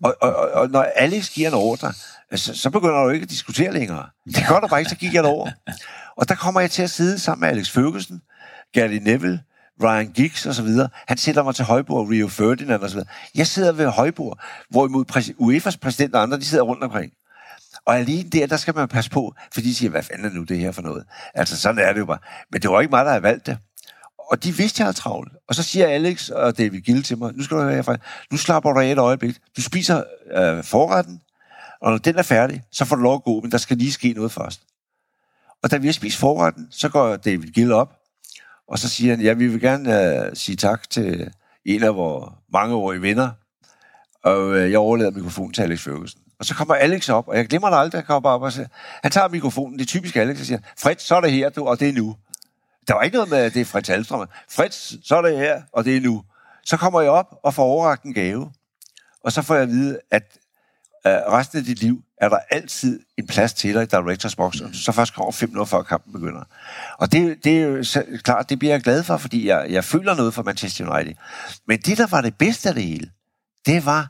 [0.03, 1.93] og, og, og, og når Alex giver en ordre,
[2.35, 4.05] så, så begynder du ikke at diskutere længere.
[4.25, 5.49] Det gør du bare ikke, så gik jeg over.
[6.17, 8.21] Og der kommer jeg til at sidde sammen med Alex Ferguson,
[8.73, 9.41] Gary Neville,
[9.83, 10.89] Ryan Giggs og så videre.
[11.07, 13.09] Han sætter mig til højbord, Rio Ferdinand og så videre.
[13.35, 17.11] Jeg sidder ved højbord, hvorimod præs- UEFA's præsident og andre, de sidder rundt omkring.
[17.85, 20.43] Og alene der, der skal man passe på, for de siger, hvad fanden er nu
[20.43, 21.03] det her for noget?
[21.33, 22.17] Altså, sådan er det jo bare.
[22.51, 23.57] Men det var ikke mig, der havde valgt det.
[24.29, 25.33] Og de vidste, jeg havde travlt.
[25.47, 27.97] Og så siger Alex og David Gill til mig, nu skal du høre herfra,
[28.31, 29.37] nu slapper du af et øjeblik.
[29.57, 30.03] Du spiser
[30.35, 31.21] øh, forretten,
[31.81, 33.91] og når den er færdig, så får du lov at gå, men der skal lige
[33.91, 34.61] ske noget først.
[35.63, 37.93] Og da vi har spist forretten, så går David Gill op,
[38.67, 41.31] og så siger han, ja, vi vil gerne øh, sige tak til
[41.65, 43.29] en af vores mangeårige venner,
[44.23, 46.21] og øh, jeg overlader mikrofonen til Alex Ferguson.
[46.39, 48.67] Og så kommer Alex op, og jeg glemmer det aldrig, han kommer op og siger,
[49.03, 51.65] han tager mikrofonen, det er typisk Alex, og siger, Fred, så er det her, du,
[51.65, 52.15] og det er nu.
[52.87, 54.27] Der var ikke noget med, at det er Fritz Alstrøm.
[54.49, 56.23] Fritz, så er det her, og det er nu.
[56.65, 58.51] Så kommer jeg op og får overragt en gave,
[59.23, 60.23] og så får jeg at vide, at
[61.05, 64.61] uh, resten af dit liv er der altid en plads til dig i Directors Box,
[64.61, 66.43] og så først kommer fem minutter før kampen begynder.
[66.97, 67.83] Og det, det er jo
[68.23, 71.15] klart, det bliver jeg glad for, fordi jeg, jeg føler noget for Manchester United.
[71.67, 73.11] Men det, der var det bedste af det hele,
[73.65, 74.07] det var,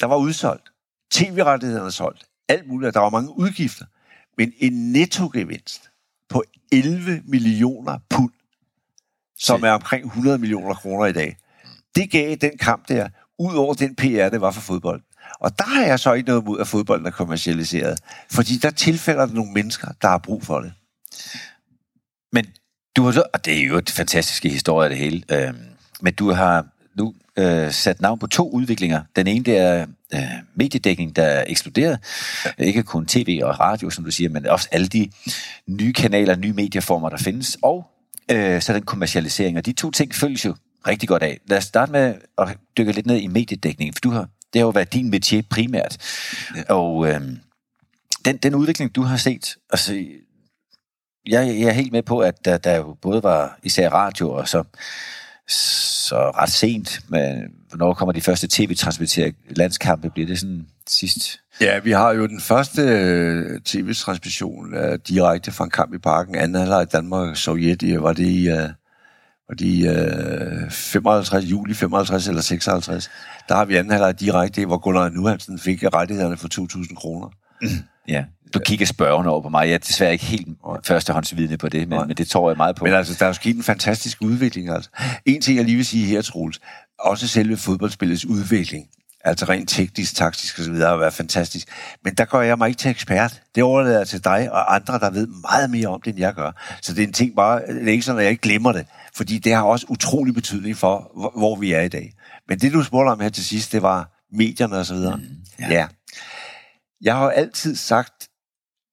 [0.00, 0.72] der var udsolgt.
[1.10, 2.24] TV-rettighederne solgt.
[2.48, 2.94] Alt muligt.
[2.94, 3.84] Der var mange udgifter.
[4.38, 5.90] Men en nettogevinst
[6.28, 8.32] på 11 millioner pund,
[9.38, 11.36] som er omkring 100 millioner kroner i dag.
[11.94, 13.08] Det gav den kamp der,
[13.38, 15.02] ud over den PR, det var for fodbold.
[15.40, 18.00] Og der har jeg så ikke noget mod, at fodbolden er kommercialiseret.
[18.30, 20.72] Fordi der tilfælder der nogle mennesker, der har brug for det.
[22.32, 22.46] Men
[22.96, 25.54] du har så, og det er jo et fantastisk historie det hele, øh,
[26.00, 29.02] men du har nu øh, sat navn på to udviklinger.
[29.16, 30.20] Den ene, det er øh,
[30.54, 31.98] mediedækning, der er eksploderet.
[32.58, 32.64] Ja.
[32.64, 35.10] Ikke kun tv og radio, som du siger, men også alle de
[35.66, 37.58] nye kanaler, nye medieformer, der findes.
[37.62, 37.86] Og
[38.30, 39.56] øh, så den kommercialisering.
[39.58, 40.54] Og de to ting følges jo
[40.86, 41.38] rigtig godt af.
[41.46, 44.66] Lad os starte med at dykke lidt ned i mediedækningen, for du har, det har
[44.66, 45.98] jo været din métier primært.
[46.68, 47.20] Og øh,
[48.24, 49.94] den, den udvikling, du har set, altså,
[51.26, 54.48] jeg, jeg er helt med på, at der, der jo både var især radio, og
[54.48, 54.64] så,
[55.48, 60.10] så ret sent, men hvornår kommer de første tv-transmitterede landskampe?
[60.10, 61.40] Bliver det sådan sidst?
[61.60, 66.34] Ja, vi har jo den første øh, tv-transmission uh, direkte fra en kamp i parken,
[66.34, 68.58] anden halvleg i Danmark og Sovjet, var det i, uh,
[69.48, 73.10] var det i uh, 55, juli 55 eller 56.
[73.48, 77.28] Der har vi anden halvleg direkte, hvor Gunnar Nuhansen fik rettighederne for 2.000 kroner.
[77.62, 77.68] Mm.
[78.08, 79.66] Ja, du kigger spørgende over på mig.
[79.66, 80.48] Jeg er desværre ikke helt
[80.84, 82.84] førstehåndsvidende på det, men, men det tror jeg meget på.
[82.84, 84.70] Men altså, der er jo sket en fantastisk udvikling.
[84.70, 84.90] Altså.
[85.24, 86.60] En ting, jeg lige vil sige her, Troels,
[86.98, 88.86] også selve fodboldspillets udvikling,
[89.24, 91.68] altså rent teknisk, taktisk osv., har været fantastisk.
[92.04, 93.42] Men der gør jeg mig ikke til ekspert.
[93.54, 96.34] Det overlader jeg til dig og andre, der ved meget mere om det, end jeg
[96.34, 96.76] gør.
[96.82, 98.86] Så det er en ting bare, det er ikke sådan, at jeg ikke glemmer det,
[99.14, 102.12] fordi det har også utrolig betydning for, hvor, hvor vi er i dag.
[102.48, 104.96] Men det, du spurgte om her til sidst, det var medierne osv.
[104.96, 105.68] Mm, ja.
[105.70, 105.86] ja.
[107.00, 108.28] Jeg har altid sagt,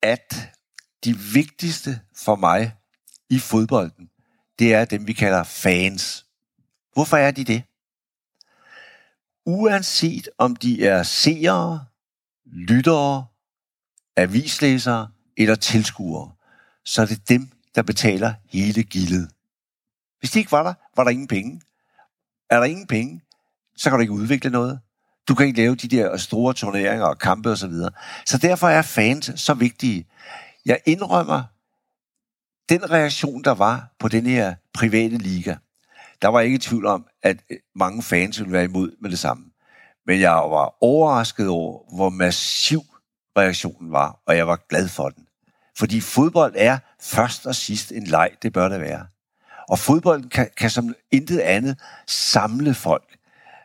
[0.04, 0.50] at
[1.04, 2.76] de vigtigste for mig
[3.30, 4.10] i fodbolden,
[4.60, 6.26] det er dem, vi kalder fans.
[6.94, 7.63] Hvorfor er de det?
[9.46, 11.86] Uanset om de er seere,
[12.46, 13.26] lyttere,
[14.16, 16.32] avislæsere eller tilskuere,
[16.86, 19.32] så er det dem, der betaler hele gildet.
[20.20, 21.62] Hvis de ikke var der, var der ingen penge.
[22.50, 23.22] Er der ingen penge,
[23.76, 24.80] så kan du ikke udvikle noget.
[25.28, 27.56] Du kan ikke lave de der store turneringer og kampe osv.
[27.58, 27.92] Så, videre.
[28.26, 30.08] så derfor er fans så vigtige.
[30.66, 31.44] Jeg indrømmer,
[32.70, 35.56] den reaktion, der var på den her private liga,
[36.22, 39.46] der var ikke tvivl om, at øh, mange fans ville være imod med det samme.
[40.08, 42.82] Men jeg var overrasket over, hvor massiv
[43.38, 45.28] reaktionen var, og jeg var glad for den.
[45.78, 49.08] Fordi fodbold er først og sidst en leg, det bør det være.
[49.70, 53.18] Og fodbolden kan, kan som intet andet samle folk.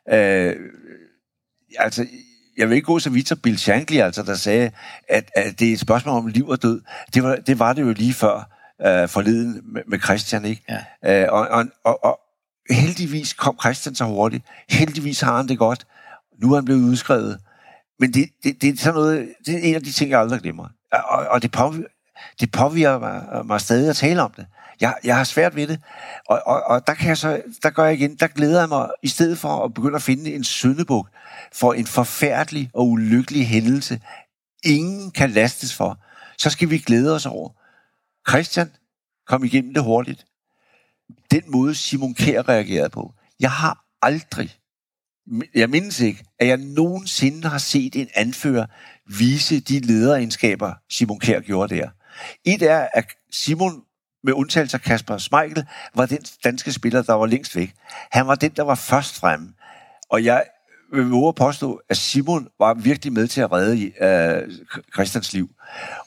[0.08, 0.56] Øh,
[1.78, 2.06] altså,
[2.56, 4.70] jeg vil ikke gå så vidt som Bill Shankly, altså, der sagde,
[5.08, 6.80] at, at det er et spørgsmål om liv og død.
[7.14, 8.50] Det var det, var det jo lige før
[8.86, 10.62] øh, forleden med, med Christian, ikke?
[11.02, 11.22] Ja.
[11.22, 12.20] Øh, og, og, og, og
[12.70, 14.44] heldigvis kom Christian så hurtigt.
[14.68, 15.86] Heldigvis har han det godt.
[16.42, 17.40] Nu er han blevet udskrevet.
[17.98, 20.40] Men det, det, det er sådan noget, det er en af de ting, jeg aldrig
[20.40, 20.68] glemmer.
[20.92, 21.88] Og, og det, påvirker,
[22.40, 24.46] det påvirker mig, mig stadig at tale om det.
[24.80, 25.80] Jeg, jeg har svært ved det.
[26.28, 28.88] Og, og, og der, kan jeg så, der gør jeg igen, der glæder jeg mig,
[29.02, 31.08] i stedet for at begynde at finde en syndebuk
[31.52, 34.00] for en forfærdelig og ulykkelig hændelse,
[34.64, 35.98] ingen kan lastes for,
[36.38, 37.50] så skal vi glæde os over.
[38.28, 38.70] Christian
[39.26, 40.26] kom igennem det hurtigt.
[41.30, 43.14] Den måde Simon Kjær reagerede på.
[43.40, 44.56] Jeg har aldrig,
[45.54, 48.66] jeg mindes ikke, at jeg nogensinde har set en anfører
[49.18, 51.88] vise de lederegenskaber, Simon Kjær gjorde der.
[52.44, 53.82] Et er, at Simon
[54.24, 57.74] med undtagelse af Kasper Schmeichel, var den danske spiller, der var længst væk.
[58.10, 59.52] Han var den, der var først fremme.
[60.10, 60.44] Og jeg
[60.92, 64.52] vil våge at påstå, at Simon var virkelig med til at redde øh,
[64.94, 65.50] Christians liv.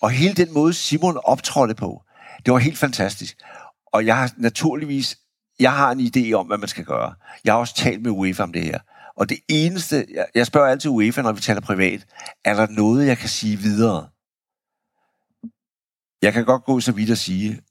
[0.02, 2.04] Og hele den måde, Simon optrådte på,
[2.46, 3.38] det var helt fantastisk.
[3.94, 5.18] Og jeg har naturligvis,
[5.60, 7.14] jeg har en idé om, hvad man skal gøre.
[7.46, 8.80] Jeg har også talt med UEFA om det her.
[9.16, 12.06] Og det eneste, jeg, jeg spørger altid UEFA, når vi taler privat,
[12.46, 14.08] er der noget, jeg kan sige videre?
[16.22, 17.62] Jeg kan godt gå så vidt at sige,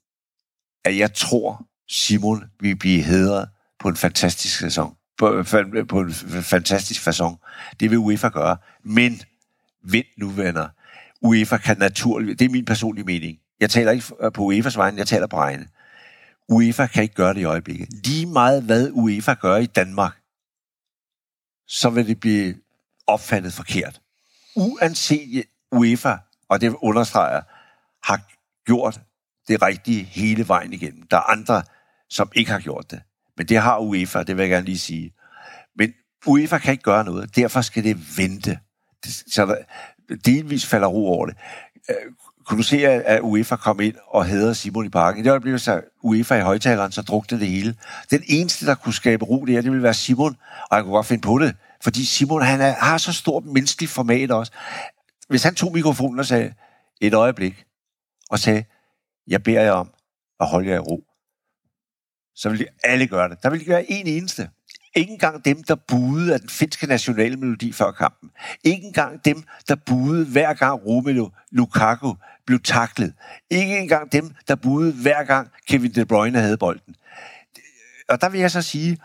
[0.85, 4.95] at jeg tror, Simon vil blive hedret på en fantastisk sæson.
[5.17, 5.43] På,
[5.89, 6.13] på en
[6.43, 7.37] fantastisk façon.
[7.79, 8.57] Det vil UEFA gøre.
[8.83, 9.21] Men,
[9.83, 10.67] vent nu, venner.
[11.21, 12.39] UEFA kan naturligt...
[12.39, 13.37] Det er min personlige mening.
[13.59, 15.67] Jeg taler ikke på UEFA's vegne, jeg taler på egne.
[16.49, 18.05] UEFA kan ikke gøre det i øjeblikket.
[18.05, 20.21] Lige meget hvad UEFA gør i Danmark,
[21.67, 22.55] så vil det blive
[23.07, 24.01] opfattet forkert.
[24.55, 26.15] Uanset UEFA,
[26.49, 27.41] og det understreger,
[28.03, 28.21] har
[28.65, 29.01] gjort
[29.51, 31.03] det rigtige hele vejen igennem.
[31.11, 31.63] Der er andre,
[32.09, 33.01] som ikke har gjort det.
[33.37, 35.13] Men det har UEFA, det vil jeg gerne lige sige.
[35.77, 35.93] Men
[36.25, 38.59] UEFA kan ikke gøre noget, derfor skal det vente.
[39.05, 39.55] Så der
[40.25, 41.35] delvis falder ro over det.
[41.89, 41.95] Øh,
[42.45, 45.21] kunne du se, at UEFA kom ind og hedder Simon i parken?
[45.21, 47.75] I det øjeblik, så UEFA i højtaleren, så drukte det hele.
[48.11, 50.37] Den eneste, der kunne skabe ro der, det ville være Simon,
[50.69, 51.55] og jeg kunne godt finde på det.
[51.81, 54.51] Fordi Simon, han er, har så stort menneskeligt format også.
[55.29, 56.53] Hvis han tog mikrofonen og sagde,
[57.01, 57.65] et øjeblik,
[58.29, 58.63] og sagde,
[59.27, 59.93] jeg beder jer om
[60.39, 61.03] at holde jer i ro,
[62.35, 63.43] så ville alle gøre det.
[63.43, 64.49] Der ville ikke være en eneste.
[64.95, 68.29] Ikke engang dem, der buede af den finske nationale melodi før kampen.
[68.63, 72.13] Ikke engang dem, der buede hver gang Romelu Lukaku
[72.45, 73.13] blev taklet.
[73.49, 76.95] Ikke engang dem, der buede hver gang Kevin De Bruyne havde bolden.
[78.09, 78.97] Og der vil jeg så sige,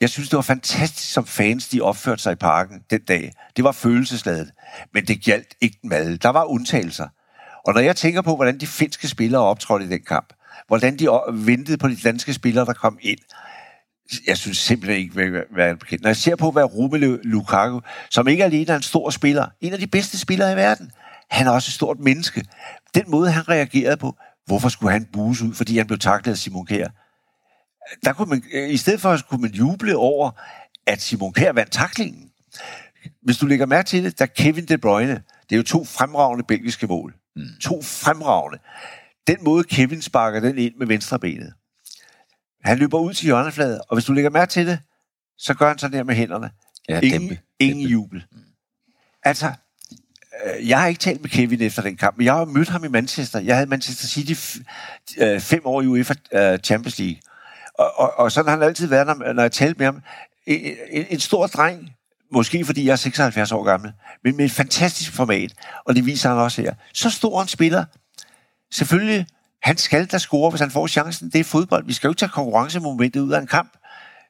[0.00, 3.32] jeg synes, det var fantastisk, som fans de opførte sig i parken den dag.
[3.56, 4.50] Det var følelsesladet,
[4.94, 6.16] men det galt ikke dem alle.
[6.16, 7.08] Der var undtagelser.
[7.66, 10.32] Og når jeg tænker på, hvordan de finske spillere optrådte i den kamp,
[10.66, 13.18] hvordan de ventede på de danske spillere, der kom ind,
[14.26, 16.02] jeg synes simpelthen ikke, vil være bekendt.
[16.02, 19.72] Når jeg ser på, hvad Romelu Lukaku, som ikke alene er en stor spiller, en
[19.72, 20.90] af de bedste spillere i verden,
[21.30, 22.44] han er også et stort menneske.
[22.94, 26.38] Den måde, han reagerede på, hvorfor skulle han bues ud, fordi han blev taklet af
[26.38, 26.88] Simon Kjær?
[28.04, 30.30] Der kunne man, I stedet for, kunne man juble over,
[30.86, 32.30] at Simon Kjær vandt taklingen.
[33.22, 36.44] Hvis du lægger mærke til det, der Kevin De Bruyne, det er jo to fremragende
[36.48, 37.14] belgiske mål.
[37.36, 37.42] Mm.
[37.62, 38.58] To fremragende.
[39.26, 41.52] Den måde, Kevin sparker den ind med venstre benet,
[42.64, 44.78] han løber ud til hjørnefladet, og hvis du lægger mærke til det,
[45.38, 46.50] så gør han sådan der med hænderne.
[46.88, 47.38] Ja, ingen, dæmpe.
[47.58, 47.92] ingen Dæmpe.
[47.92, 48.24] jubel.
[49.22, 49.52] Altså,
[50.44, 52.84] øh, jeg har ikke talt med Kevin efter den kamp, men jeg har mødt ham
[52.84, 53.40] i Manchester.
[53.40, 54.58] Jeg havde Manchester City
[55.18, 57.20] øh, fem år i UEFA øh, Champions League.
[57.78, 60.02] Og, og, og sådan har han altid været, når, når jeg talte med ham.
[60.46, 61.90] En, en, en stor dreng,
[62.32, 63.92] måske fordi jeg er 76 år gammel,
[64.24, 65.52] men med et fantastisk format,
[65.84, 66.74] og det viser han også her.
[66.92, 67.84] Så stor en spiller.
[68.72, 69.26] Selvfølgelig
[69.62, 71.30] han skal da score, hvis han får chancen.
[71.30, 71.86] Det er fodbold.
[71.86, 73.76] Vi skal jo ikke tage konkurrencemomentet ud af en kamp.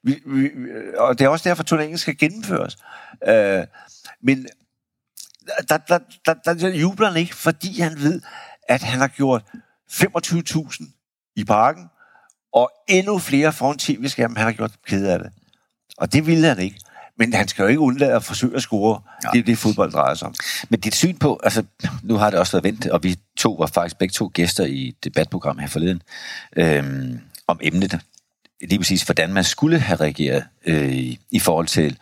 [0.02, 2.78] Vi, vi, øh, og det er også derfor, turneringen skal gennemføres.
[3.28, 3.64] Øh,
[4.22, 4.46] men
[5.68, 8.20] der, der, der, der jubler han ikke, fordi han ved,
[8.68, 9.42] at han har gjort
[9.92, 11.84] 25.000 i parken,
[12.52, 15.32] og endnu flere foran tv-skærmen, han har gjort ked af det.
[15.96, 16.80] Og det ville han ikke.
[17.18, 19.00] Men han skal jo ikke undlade at forsøge at score.
[19.24, 19.28] Ja.
[19.32, 20.34] Det er det, fodbold drejer sig om.
[20.68, 21.62] Men dit syn på, altså
[22.02, 24.88] nu har det også været vendt, og vi to var faktisk begge to gæster i
[24.88, 26.02] et debatprogram her forleden,
[26.56, 27.98] øhm, om emnet,
[28.60, 31.98] lige præcis hvordan man skulle have reageret øh, i, i forhold til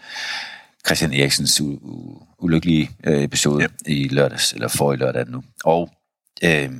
[0.86, 3.72] Christian Eriksens u- u- ulykkelige øh, episode Yep.
[3.86, 5.42] i lørdags, eller for i lørdag nu.
[5.64, 5.90] Og
[6.44, 6.70] øh,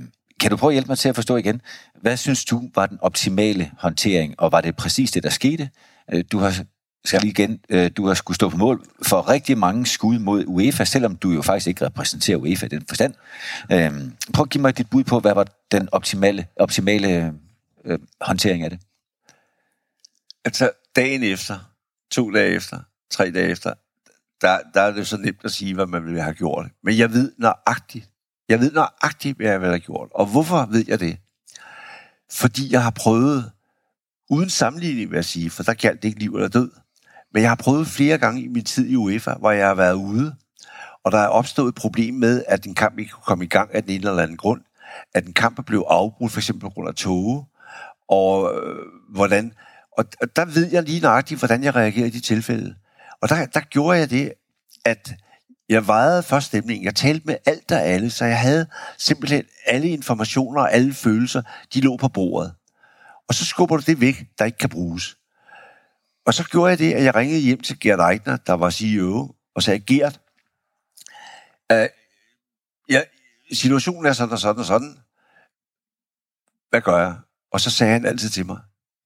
[0.40, 1.61] kan du prøve at hjælpe mig til at forstå igen,
[2.01, 5.71] hvad synes du var den optimale håndtering, og var det præcis det, der skete?
[6.12, 6.64] Øh, Du har
[7.05, 10.45] skal lige igen, øh, du har skulle stå på mål for rigtig mange skud mod
[10.47, 13.15] UEFA, selvom du jo faktisk ikke repræsenterer UEFA i den forstand.
[13.73, 13.93] Øh,
[14.35, 17.35] prøv at give mig dit bud på, hvad var den optimale, optimale
[17.85, 18.81] øh, håndtering af det?
[20.45, 21.59] Altså, dagen efter,
[22.11, 23.75] to dage efter, tre dage efter,
[24.41, 26.67] der, der er det så nemt at sige, hvad man ville have gjort.
[26.83, 28.11] Men jeg ved nøjagtigt,
[28.49, 30.09] jeg ved nøjagtigt, hvad jeg ville have gjort.
[30.15, 31.19] Og hvorfor ved jeg det?
[32.33, 33.51] Fordi jeg har prøvet,
[34.31, 36.71] uden sammenligning vil jeg sige, for der galt det ikke liv eller død,
[37.33, 39.95] men jeg har prøvet flere gange i min tid i UEFA, hvor jeg har været
[39.95, 40.35] ude,
[41.05, 43.75] og der er opstået et problem med, at en kamp ikke kunne komme i gang
[43.75, 44.61] af den ene eller anden grund,
[45.14, 47.45] at en kamp blev afbrudt, for eksempel på grund af tåge,
[48.09, 48.77] og øh,
[49.14, 49.53] hvordan...
[49.99, 52.75] Og, og der ved jeg lige nøjagtigt, hvordan jeg reagerer i de tilfælde.
[53.23, 54.33] Og der, der gjorde jeg det,
[54.85, 55.12] at
[55.69, 56.85] jeg vejede først stemningen.
[56.85, 58.66] Jeg talte med alt og alle, så jeg havde
[58.99, 61.43] simpelthen alle informationer og alle følelser,
[61.75, 62.55] de lå på bordet.
[63.29, 65.16] Og så skubber du det væk, der ikke kan bruges.
[66.31, 69.35] Og så gjorde jeg det, at jeg ringede hjem til Gert Eichner, der var CEO,
[69.55, 70.21] og sagde, Gert,
[71.73, 71.88] øh,
[72.88, 73.03] ja,
[73.53, 74.99] situationen er sådan og sådan og sådan.
[76.71, 77.16] Hvad gør jeg?
[77.53, 78.59] Og så sagde han altid til mig,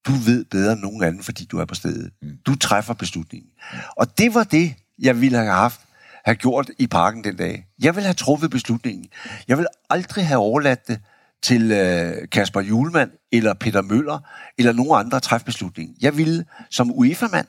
[0.07, 2.13] du ved bedre end nogen anden, fordi du er på stedet.
[2.47, 3.51] Du træffer beslutningen.
[3.97, 5.81] Og det var det, jeg ville have haft,
[6.25, 7.67] have gjort i parken den dag.
[7.83, 9.09] Jeg ville have truffet beslutningen.
[9.49, 11.01] Jeg ville aldrig have overladt det
[11.45, 14.19] til øh, Kasper Julemand eller Peter Møller
[14.59, 15.97] eller nogen andre træffe beslutningen.
[16.01, 17.47] Jeg ville, som UEFA-mand,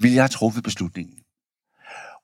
[0.00, 1.14] ville jeg have truffet beslutningen.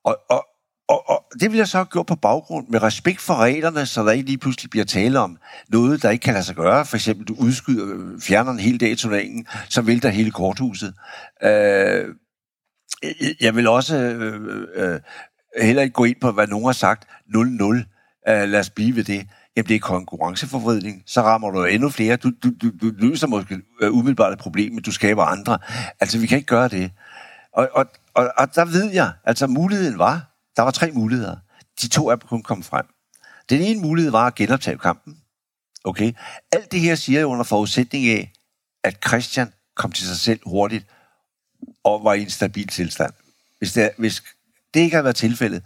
[0.04, 0.46] Og, og,
[0.88, 4.04] og, og det vil jeg så have gjort på baggrund med respekt for reglerne, så
[4.04, 6.86] der ikke lige pludselig bliver tale om noget, der ikke kan lade sig gøre.
[6.86, 10.94] For eksempel, du udskyder, fjerner en hel dag i turneringen, så vælter hele korthuset.
[11.42, 12.08] Øh,
[13.40, 15.00] jeg vil også øh, øh, øh
[15.62, 17.08] heller ikke gå ind på, hvad nogen har sagt.
[17.28, 17.30] 0-0.
[18.28, 19.26] Øh, lad os blive ved det.
[19.56, 21.02] Jamen, det er konkurrenceforvridning.
[21.06, 22.16] Så rammer du endnu flere.
[22.16, 25.58] Du, du, du, du løser måske øh, umiddelbart et problem, men du skaber andre.
[26.00, 26.90] Altså, vi kan ikke gøre det.
[27.52, 31.36] Og, og, og, og der ved jeg, altså muligheden var, der var tre muligheder.
[31.82, 32.86] De to er kun kommet frem.
[33.50, 35.18] Den ene mulighed var at genoptage kampen.
[35.84, 36.12] Okay?
[36.52, 38.32] Alt det her siger jeg under forudsætning af,
[38.84, 40.86] at Christian kom til sig selv hurtigt
[41.84, 43.12] og var i en stabil tilstand.
[43.58, 44.22] Hvis det, hvis
[44.74, 45.62] det ikke havde været tilfældet,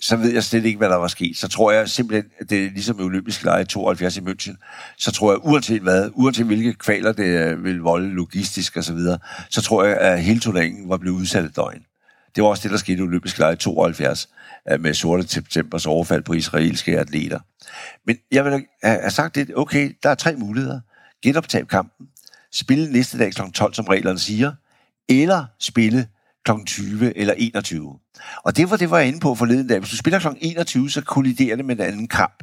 [0.00, 1.36] så ved jeg slet ikke, hvad der var sket.
[1.36, 4.56] Så tror jeg simpelthen, at det er ligesom olympiske lege 72 i München,
[4.98, 8.94] så tror jeg, uanset hvad, uanset hvilke kvaler det øh, vil volde logistisk og så
[8.94, 9.18] videre,
[9.50, 11.84] så tror jeg, at hele turneringen var blevet udsat et døgn.
[12.34, 14.28] Det var også det, der skete i olympiske lege 72,
[14.72, 17.38] øh, med sorte septembers overfald på israelske atleter.
[18.06, 20.80] Men jeg vil have sagt det, okay, der er tre muligheder.
[21.22, 22.06] Genoptage kampen,
[22.52, 23.42] spille næste dag kl.
[23.54, 24.52] 12, som reglerne siger,
[25.08, 26.06] eller spille
[26.44, 26.50] kl.
[26.66, 27.98] 20 eller 21.
[28.44, 29.78] Og det var det, var jeg inde på forleden dag.
[29.78, 30.26] Hvis du spiller kl.
[30.40, 32.42] 21, så kolliderer det med en anden kamp.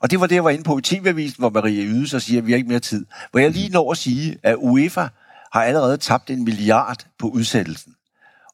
[0.00, 2.40] Og det var det, jeg var inde på i TV-avisen, hvor Maria Yde så siger,
[2.40, 3.06] at vi har ikke mere tid.
[3.30, 5.08] Hvor jeg lige når at sige, at UEFA
[5.52, 7.94] har allerede tabt en milliard på udsættelsen.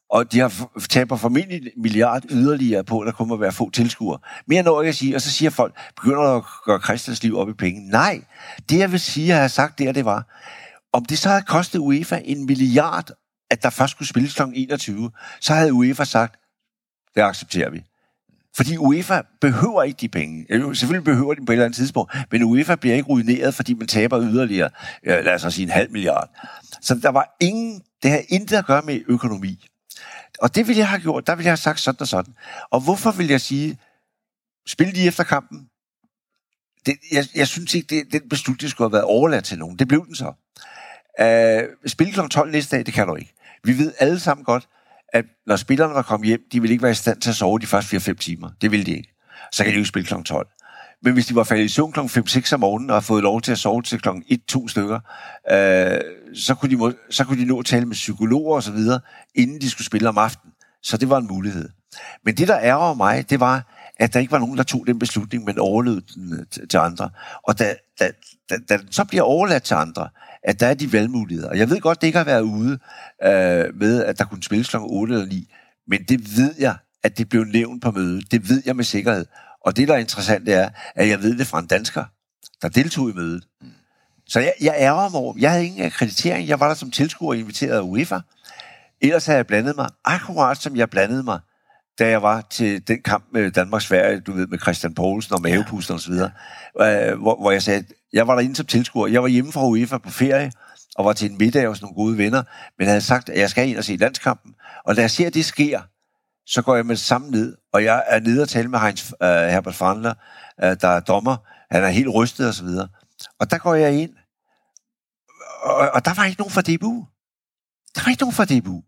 [0.09, 3.69] Og de har taber formentlig en milliard yderligere på, at der kommer at være få
[3.69, 4.19] tilskuere.
[4.47, 7.53] Mere når jeg sige, og så siger folk, begynder at gøre Christians liv op i
[7.53, 7.89] penge.
[7.89, 8.21] Nej,
[8.69, 10.23] det jeg vil sige, at jeg har sagt der, det var,
[10.93, 13.11] om det så har kostet UEFA en milliard
[13.49, 14.41] at der først skulle spilles kl.
[14.53, 16.39] 21, så havde UEFA sagt,
[17.15, 17.83] det accepterer vi.
[18.55, 20.45] Fordi UEFA behøver ikke de penge.
[20.49, 23.73] Øh, selvfølgelig behøver de på et eller andet tidspunkt, men UEFA bliver ikke ruineret, fordi
[23.73, 24.69] man taber yderligere,
[25.03, 26.29] lad os sige en halv milliard.
[26.81, 29.67] Så der var ingen, det havde intet at gøre med økonomi.
[30.39, 32.33] Og det ville jeg have gjort, der ville jeg have sagt sådan og sådan.
[32.69, 33.77] Og hvorfor vil jeg sige,
[34.67, 35.69] spil lige efter kampen?
[36.85, 39.79] Det, jeg, jeg synes ikke, det, den beslutning skulle have været overladt til nogen.
[39.79, 40.33] Det blev den så.
[41.21, 42.19] Uh, spille kl.
[42.31, 43.33] 12 næste dag, det kan du ikke.
[43.63, 44.67] Vi ved alle sammen godt,
[45.13, 47.59] at når spillerne var kommet hjem, de ville ikke være i stand til at sove
[47.59, 48.49] de første 4-5 timer.
[48.61, 49.13] Det ville de ikke.
[49.51, 50.13] Så kan de jo spille kl.
[50.25, 50.47] 12.
[51.03, 51.99] Men hvis de var faldet i søvn kl.
[51.99, 54.09] 5-6 om morgenen og har fået lov til at sove til kl.
[54.09, 54.99] 1-2 stykker,
[55.51, 56.01] øh,
[56.35, 58.77] så, kunne de må, så kunne de nå at tale med psykologer osv.,
[59.35, 60.53] inden de skulle spille om aftenen.
[60.83, 61.69] Så det var en mulighed.
[62.25, 63.63] Men det, der ærger mig, det var,
[63.97, 67.09] at der ikke var nogen, der tog den beslutning, men overlod den til, til andre.
[67.43, 68.11] Og da, da,
[68.49, 70.09] da, da den så bliver overladt til andre,
[70.45, 71.49] at der er de valgmuligheder.
[71.49, 72.79] Og jeg ved godt, det ikke har været ude
[73.23, 74.77] øh, med, at der kunne spilles kl.
[74.79, 75.53] 8 eller 9,
[75.87, 78.31] men det ved jeg, at det blev nævnt på mødet.
[78.31, 79.25] Det ved jeg med sikkerhed.
[79.65, 82.03] Og det, der er interessant, det er, at jeg ved det fra en dansker,
[82.61, 83.47] der deltog i mødet.
[84.27, 87.33] Så jeg, jeg ærger mig over, jeg havde ingen akkreditering, jeg var der som tilskuer
[87.33, 88.19] inviteret af UEFA.
[89.01, 91.39] Ellers havde jeg blandet mig, akkurat som jeg blandede mig,
[91.99, 95.93] da jeg var til den kamp med Danmarks-Sverige, du ved, med Christian Poulsen og mavepuster
[95.93, 96.31] og så videre,
[96.81, 99.07] øh, hvor, hvor jeg sagde, jeg var derinde som tilskuer.
[99.07, 100.51] Jeg var hjemme fra UEFA på ferie,
[100.95, 102.43] og var til en middag hos nogle gode venner,
[102.77, 104.53] men havde sagt, at jeg skal ind og se landskampen.
[104.85, 105.81] Og da jeg ser, at det sker,
[106.45, 109.27] så går jeg med sammen ned, og jeg er nede og tale med Heinz uh,
[109.27, 110.13] Herbert Frandler,
[110.63, 111.37] uh, der er dommer.
[111.71, 112.87] Han er helt rystet og så videre.
[113.39, 114.11] Og der går jeg ind,
[115.63, 117.05] og, og der var ikke nogen fra DBU.
[117.95, 118.83] Der var ikke nogen fra DBU.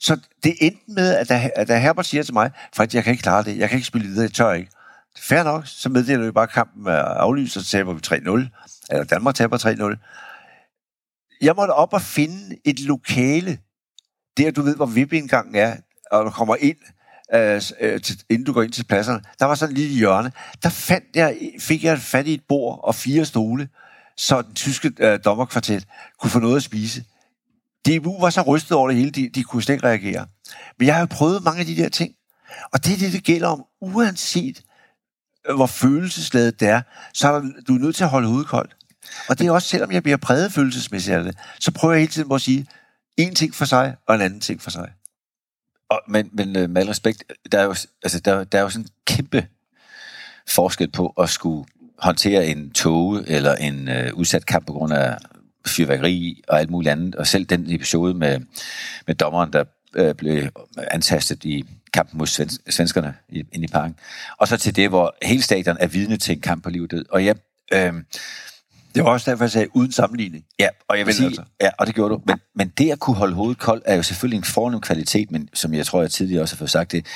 [0.00, 3.10] Så det endte med, at da, at da Herbert siger til mig, at jeg kan
[3.10, 4.70] ikke klare det, jeg kan ikke spille videre, jeg tør ikke.
[5.18, 8.90] Fair nok, så meddeler vi bare, kampen med aflyst, og så taber vi 3-0.
[8.90, 11.38] Eller Danmark taber 3-0.
[11.40, 13.58] Jeg måtte op og finde et lokale,
[14.36, 15.76] der du ved, hvor vippeindgangen er,
[16.10, 16.76] og du kommer ind,
[17.34, 19.20] øh, øh, til, inden du går ind til pladserne.
[19.38, 20.32] Der var sådan en lille hjørne.
[20.62, 23.68] Der fandt jeg, fik jeg fat i et bord og fire stole,
[24.16, 25.86] så den tyske øh, dommerkvartet
[26.20, 27.04] kunne få noget at spise.
[27.86, 30.26] DBU var så rystet over det hele, de, de kunne slet ikke reagere.
[30.78, 32.14] Men jeg har jo prøvet mange af de der ting.
[32.72, 34.62] Og det er det, det gælder om, uanset
[35.48, 36.82] øh, hvor følelsesladet det er,
[37.14, 38.76] så er du er nødt til at holde hovedet koldt.
[39.28, 42.12] Og det er også, selvom jeg bliver præget følelsesmæssigt af det, så prøver jeg hele
[42.12, 42.66] tiden at sige,
[43.16, 44.92] en ting for sig, og en anden ting for sig.
[45.90, 48.70] Og, men, men øh, med al respekt, der er, jo, altså, der, der er jo
[48.70, 49.46] sådan en kæmpe
[50.48, 51.68] forskel på at skulle
[51.98, 55.16] håndtere en tog eller en øh, udsat kamp på grund af
[55.66, 57.14] fyrværkeri og alt muligt andet.
[57.14, 58.40] Og selv den episode med,
[59.06, 59.64] med dommeren, der
[59.96, 60.50] øh, blev
[60.90, 63.96] antastet i kampen mod svens- svenskerne inde i parken.
[64.38, 66.90] Og så til det, hvor hele stadion er vidne til en kamp på liv og
[66.90, 67.04] død.
[67.10, 67.32] Og ja,
[67.72, 67.94] øh,
[68.94, 70.44] det var også derfor, jeg sagde, uden sammenligning.
[70.58, 71.42] Ja, og jeg vil sige, altså.
[71.60, 72.22] ja, og det gjorde du.
[72.26, 75.48] Men, men det at kunne holde hovedet koldt, er jo selvfølgelig en fornem kvalitet, men
[75.54, 77.06] som jeg tror, jeg tidligere også har fået sagt det,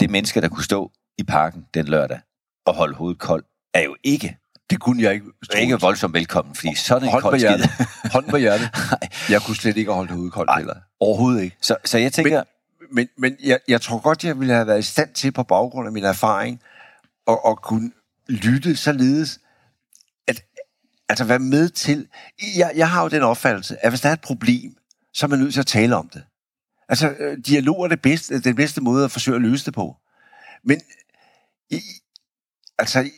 [0.00, 2.20] det menneske, der kunne stå i parken den lørdag
[2.66, 4.36] og holde hovedet koldt, er jo ikke
[4.72, 5.26] Det kunne jeg ikke.
[5.50, 7.86] Er ikke voldsomt velkommen, fordi sådan en Hånd kold skid.
[8.14, 8.70] Hånd på hjertet.
[9.30, 10.74] Jeg kunne slet ikke holde det ude koldt heller.
[11.00, 11.56] Overhovedet ikke.
[11.60, 12.42] Så, så jeg tænker,
[12.92, 15.86] Men, men jeg, jeg tror godt, jeg ville have været i stand til på baggrund
[15.86, 16.60] af min erfaring
[17.28, 17.92] at, at kunne
[18.28, 19.40] lytte således,
[20.28, 20.42] at
[21.08, 22.08] altså være med til...
[22.56, 24.76] Jeg, jeg har jo den opfattelse, at hvis der er et problem,
[25.14, 26.22] så er man nødt til at tale om det.
[26.88, 29.96] Altså, øh, dialog er det bedste, den bedste måde at forsøge at løse det på.
[30.64, 30.80] Men
[31.70, 31.80] i,
[32.78, 33.10] altså,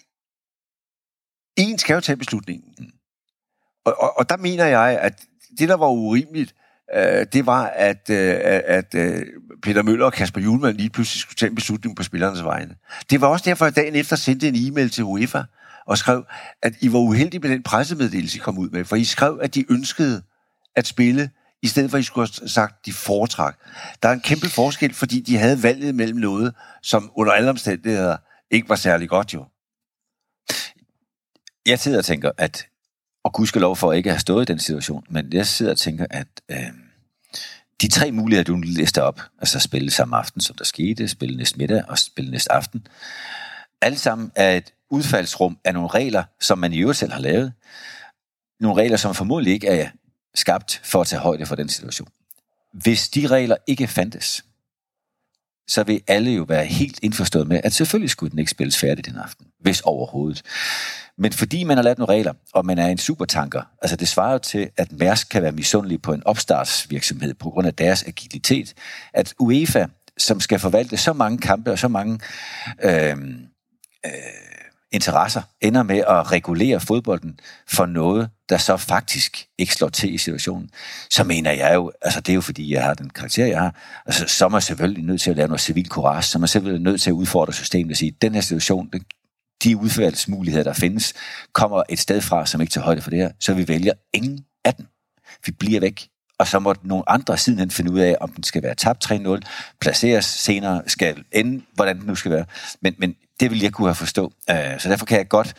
[1.56, 2.74] en skal jo tage beslutningen.
[3.84, 5.22] Og, og, og der mener jeg, at
[5.58, 6.54] det, der var urimeligt,
[6.94, 9.22] øh, det var, at, øh, at øh,
[9.62, 12.76] Peter Møller og Kasper Julemand lige pludselig skulle tage en beslutning på spillernes vegne.
[13.10, 15.42] Det var også derfor, at dagen efter sendte en e-mail til UEFA
[15.86, 16.24] og skrev,
[16.62, 19.54] at I var uheldige med den pressemeddelelse, I kom ud med, for I skrev, at
[19.54, 20.22] de ønskede
[20.76, 21.30] at spille,
[21.62, 23.58] i stedet for, at I skulle have sagt, de foretrak.
[24.02, 28.16] Der er en kæmpe forskel, fordi de havde valget mellem noget, som under alle omstændigheder
[28.50, 29.44] ikke var særlig godt jo
[31.66, 32.66] jeg sidder og tænker, at,
[33.24, 35.78] og gudskelov for at ikke at have stået i den situation, men jeg sidder og
[35.78, 36.58] tænker, at øh,
[37.80, 41.58] de tre muligheder, du lister op, altså spille samme aften, som der skete, spille næste
[41.58, 42.86] middag og spille næste aften,
[43.80, 47.52] alle sammen er et udfaldsrum af nogle regler, som man i øvrigt selv har lavet.
[48.60, 49.88] Nogle regler, som formodentlig ikke er
[50.34, 52.08] skabt for at tage højde for den situation.
[52.72, 54.44] Hvis de regler ikke fandtes,
[55.68, 59.06] så vil alle jo være helt indforstået med, at selvfølgelig skulle den ikke spilles færdig
[59.06, 60.42] den aften, hvis overhovedet.
[61.18, 64.32] Men fordi man har lavet nogle regler, og man er en supertanker, altså det svarer
[64.32, 68.74] jo til, at Mærsk kan være misundelig på en opstartsvirksomhed på grund af deres agilitet,
[69.14, 69.86] at UEFA,
[70.18, 72.20] som skal forvalte så mange kampe og så mange
[72.82, 73.46] øhm,
[74.06, 74.53] øh, øh,
[74.92, 80.18] interesser, ender med at regulere fodbolden for noget, der så faktisk ikke slår til i
[80.18, 80.70] situationen,
[81.10, 83.74] så mener jeg jo, altså det er jo fordi, jeg har den karakter, jeg har,
[84.06, 86.48] altså så er man selvfølgelig nødt til at lave noget civil courage, så er man
[86.48, 89.04] selvfølgelig nødt til at udfordre systemet og sige, den her situation, den,
[89.64, 91.14] de udfaldsmuligheder, der findes,
[91.52, 94.44] kommer et sted fra, som ikke tager højde for det her, så vi vælger ingen
[94.64, 94.86] af dem.
[95.46, 96.08] Vi bliver væk.
[96.38, 99.40] Og så må nogle andre sidenhen finde ud af, om den skal være tabt 3-0,
[99.80, 102.44] placeres senere, skal ende, hvordan den nu skal være.
[102.80, 104.24] Men, men det vil jeg kunne have forstå.
[104.24, 105.54] Uh, så derfor kan jeg godt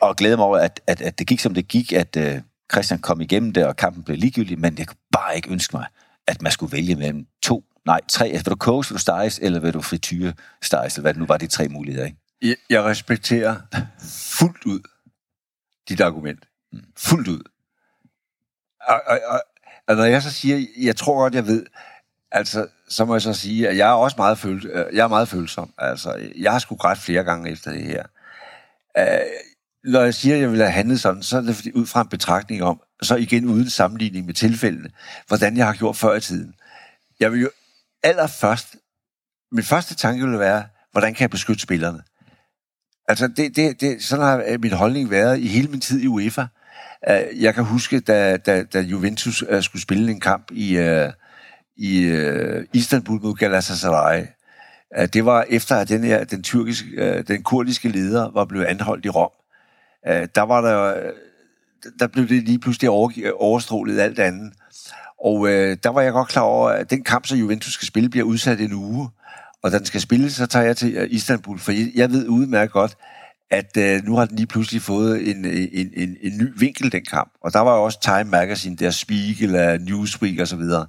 [0.00, 2.40] og glæde mig over, at, at, at det gik, som det gik, at uh,
[2.72, 5.86] Christian kom igennem det, og kampen blev ligegyldig, men jeg kunne bare ikke ønske mig,
[6.26, 8.26] at man skulle vælge mellem to, nej, tre.
[8.28, 10.32] Altså, vil du koges, vil du steges, eller vil du frityre
[10.62, 12.18] steges, eller hvad det nu var, de tre muligheder, ikke?
[12.42, 13.56] Jeg, jeg respekterer
[14.38, 14.80] fuldt ud
[15.88, 16.44] dit argument.
[16.96, 17.42] Fuldt ud.
[18.88, 19.42] Og, og, og,
[19.88, 21.66] og når jeg så siger, jeg tror godt, jeg ved,
[22.32, 25.08] altså, så må jeg så sige, at jeg er også meget, føl, øh, jeg er
[25.08, 25.72] meget følsom.
[25.78, 28.02] Altså, jeg har sgu grædt flere gange efter det her.
[28.98, 29.26] Uh,
[29.92, 32.00] når jeg siger, at jeg vil have handlet sådan, så er det fordi, ud fra
[32.00, 34.90] en betragtning om, så igen uden sammenligning med tilfældene,
[35.28, 36.54] hvordan jeg har gjort før i tiden.
[37.20, 37.50] Jeg vil jo
[38.02, 38.76] allerførst,
[39.52, 42.02] min første tanke ville være, hvordan kan jeg beskytte spillerne?
[43.08, 46.06] Altså, det, det, det, sådan har øh, min holdning været i hele min tid i
[46.06, 46.46] UEFA.
[47.10, 51.12] Uh, jeg kan huske, da, da, da Juventus uh, skulle spille en kamp i, uh,
[51.76, 54.26] i øh, Istanbul mod Galatasaray.
[54.98, 58.64] Øh, det var efter, at den, her, den, tyrkiske, øh, den kurdiske leder var blevet
[58.64, 59.30] anholdt i Rom.
[60.08, 61.12] Øh, der var der, øh,
[61.98, 63.10] der blev det lige pludselig over,
[63.40, 64.52] overstrålet alt andet.
[65.24, 68.10] Og øh, der var jeg godt klar over, at den kamp, som Juventus skal spille,
[68.10, 69.08] bliver udsat en uge.
[69.62, 72.72] Og da den skal spilles, så tager jeg til øh, Istanbul, for jeg ved udmærket
[72.72, 72.96] godt,
[73.50, 77.04] at øh, nu har den lige pludselig fået en, en, en, en ny vinkel, den
[77.04, 77.32] kamp.
[77.40, 80.86] Og der var jo også Time Magazine, der Spiegel, Newsweek Newsweek og så videre.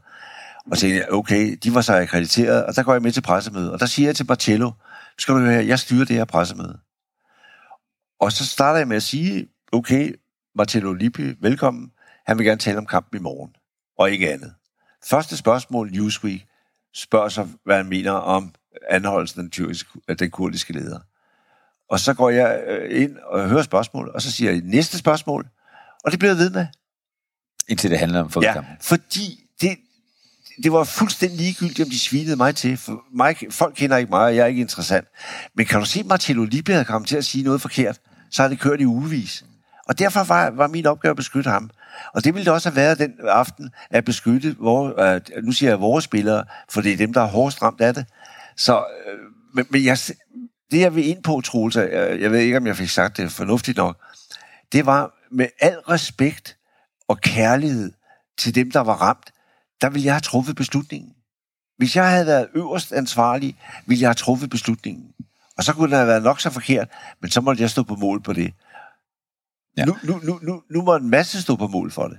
[0.72, 3.22] Og så tænkte jeg, okay, de var så akkrediteret, og der går jeg med til
[3.22, 3.72] pressemødet.
[3.72, 4.74] Og der siger jeg til Marcello, nu
[5.20, 6.80] skal du høre her, jeg styrer det her pressemøde.
[8.20, 10.16] Og så starter jeg med at sige, okay,
[10.55, 11.91] Marcello Lippi, velkommen.
[12.26, 13.51] Han vil gerne tale om kampen i morgen,
[13.97, 14.53] og ikke andet.
[15.05, 16.45] Første spørgsmål, Newsweek,
[16.93, 18.53] spørger så, hvad han mener om
[18.89, 19.89] anholdelsen af den, tyrkiske,
[20.20, 20.99] den kurdiske leder.
[21.89, 25.47] Og så går jeg øh, ind og hører spørgsmål, og så siger jeg næste spørgsmål,
[26.03, 26.68] og det bliver jeg ved med.
[27.68, 28.74] Indtil det handler om Ja, fodboldkampen.
[28.82, 29.78] fordi det,
[30.64, 32.78] det var fuldstændig ligegyldigt, om de svinede mig til.
[32.78, 35.08] For mig, folk kender ikke mig, og jeg er ikke interessant.
[35.56, 37.99] Men kan du se, at Marcello Lippi havde kommet til at sige noget forkert,
[38.32, 39.43] så har det kørt i ugevis.
[39.88, 41.70] Og derfor var, var min opgave at beskytte ham.
[42.14, 45.80] Og det ville det også have været den aften, at beskytte, vores, nu siger jeg
[45.80, 48.06] vores spillere, for det er dem, der er hårdest ramt af det.
[48.58, 49.20] Så, øh,
[49.53, 49.97] men, men jeg,
[50.72, 53.32] det jeg vil ind på, Troels, jeg, jeg ved ikke, om jeg fik sagt det
[53.32, 53.97] fornuftigt nok,
[54.72, 56.58] det var med al respekt
[57.08, 57.91] og kærlighed
[58.38, 59.32] til dem, der var ramt,
[59.82, 61.11] der ville jeg have truffet beslutningen.
[61.78, 63.55] Hvis jeg havde været øverst ansvarlig,
[63.86, 65.07] ville jeg have truffet beslutningen.
[65.57, 66.88] Og så kunne det have været nok så forkert,
[67.21, 68.53] men så måtte jeg stå på mål på det.
[69.78, 69.86] Ja.
[69.86, 72.17] Nu, nu, nu, nu, nu må en masse stå på mål for det.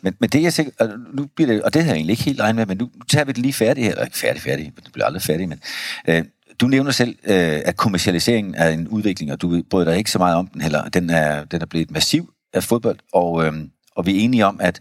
[0.00, 2.12] Men, men det er jeg sikker, og nu bliver det, og det havde jeg egentlig
[2.12, 4.42] ikke helt regnet med, men nu tager vi det lige færdigt her, eller ikke færdig,
[4.42, 5.60] færdig, det bliver aldrig færdigt, men
[6.08, 6.24] øh,
[6.60, 10.18] du nævner selv, øh, at kommercialiseringen er en udvikling, og du bryder dig ikke så
[10.18, 10.88] meget om den heller.
[10.88, 13.52] Den er, den er blevet massiv af fodbold, og, øh,
[13.98, 14.80] og vi er enige om, at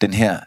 [0.00, 0.40] den her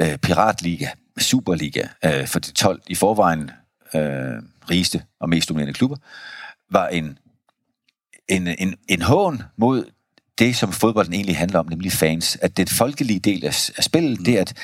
[0.00, 3.50] øh, piratliga, Superliga, øh, for de 12 i forvejen
[3.94, 5.96] øh, rigeste og mest dominerende klubber,
[6.70, 7.18] var en,
[8.28, 9.84] en, en, en hån mod
[10.38, 12.38] det, som fodbolden egentlig handler om, nemlig fans.
[12.42, 14.54] At det folkelige del af, af spillet, det er, at,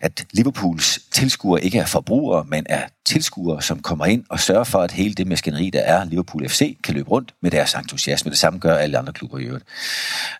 [0.00, 4.78] at Liverpools tilskuere ikke er forbrugere, men er tilskuere, som kommer ind og sørger for,
[4.78, 8.30] at hele det maskineri, der er Liverpool FC, kan løbe rundt med deres entusiasme.
[8.30, 9.64] Det samme gør alle andre klubber i øvrigt.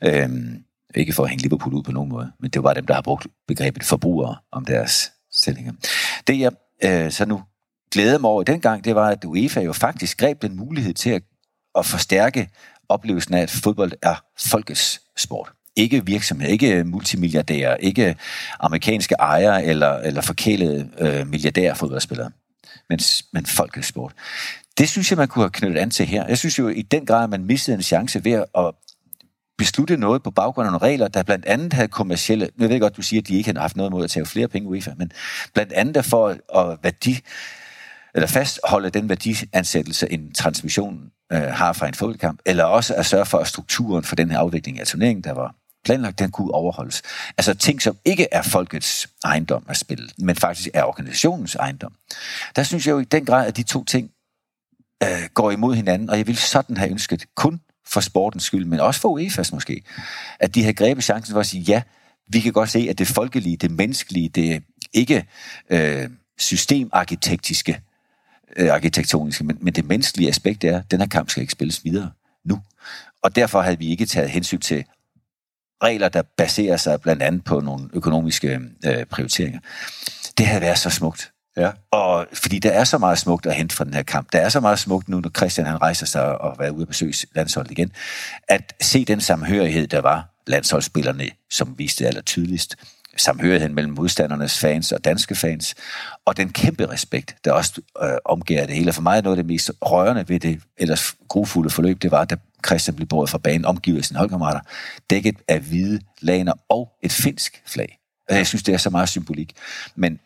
[0.04, 0.64] Øhm,
[0.94, 3.02] ikke for at hænge Liverpool ud på nogen måde, men det var dem, der har
[3.02, 5.72] brugt begrebet forbrugere om deres stillinger.
[6.26, 6.52] Det jeg
[6.84, 7.42] øh, så nu
[7.92, 11.22] glæder mig over dengang, det var, at UEFA jo faktisk greb den mulighed til at,
[11.78, 12.48] at forstærke
[12.88, 15.52] oplevelsen af, at fodbold er folkets sport.
[15.76, 18.16] Ikke virksomhed, ikke multimilliardærer, ikke
[18.60, 22.30] amerikanske ejere eller, eller forkælede øh, milliardære fodboldspillere,
[22.88, 22.98] men,
[23.32, 24.12] men folkets sport.
[24.78, 26.26] Det synes jeg, man kunne have knyttet an til her.
[26.26, 28.74] Jeg synes jo i den grad, at man mistede en chance ved at
[29.58, 32.50] beslutte noget på baggrund af nogle regler, der blandt andet havde kommercielle...
[32.56, 34.26] Nu ved jeg godt, du siger, at de ikke har haft noget mod at tage
[34.26, 35.12] flere penge UEFA, men
[35.54, 36.28] blandt andet for
[36.58, 37.20] at værdi,
[38.14, 43.26] eller fastholde den værdiansættelse, en transmission øh, har fra en fodboldkamp, eller også at sørge
[43.26, 45.54] for, at strukturen for den her afvikling af turneringen, der var
[45.84, 47.02] planlagt, den kunne overholdes.
[47.38, 51.92] Altså ting, som ikke er folkets ejendom at spille, men faktisk er organisationens ejendom.
[52.56, 54.10] Der synes jeg jo i den grad, at de to ting
[55.02, 58.80] øh, går imod hinanden, og jeg vil sådan have ønsket kun for sportens skyld, men
[58.80, 59.82] også for UEFA's måske,
[60.40, 61.82] at de har grebet chancen for at sige, ja,
[62.28, 64.62] vi kan godt se, at det folkelige, det menneskelige, det
[64.92, 65.26] ikke
[65.70, 66.08] øh,
[66.38, 67.80] systemarkitektiske,
[68.56, 71.84] øh, arkitektoniske, men, men det menneskelige aspekt er, at den her kamp skal ikke spilles
[71.84, 72.10] videre
[72.44, 72.60] nu.
[73.22, 74.84] Og derfor havde vi ikke taget hensyn til
[75.82, 79.60] regler, der baserer sig blandt andet på nogle økonomiske øh, prioriteringer.
[80.38, 81.32] Det havde været så smukt.
[81.58, 81.70] Ja.
[81.90, 84.32] Og fordi der er så meget smukt at hente fra den her kamp.
[84.32, 86.88] Der er så meget smukt nu, når Christian han rejser sig og er ude at
[86.88, 87.92] besøge landsholdet igen,
[88.48, 92.76] at se den samhørighed, der var landsholdsspillerne, som viste det aller tydeligst
[93.16, 95.74] samhørigheden mellem modstandernes fans og danske fans,
[96.24, 98.92] og den kæmpe respekt, der også øh, omgiver det hele.
[98.92, 102.24] For mig er noget af det mest rørende ved det ellers grufulde forløb, det var,
[102.24, 102.36] da
[102.66, 104.60] Christian blev båret fra banen, omgivet af sine holdkammerater,
[105.10, 107.98] dækket af hvide laner og et finsk flag.
[108.30, 109.52] Jeg synes, det er så meget symbolik.
[109.96, 110.20] Men,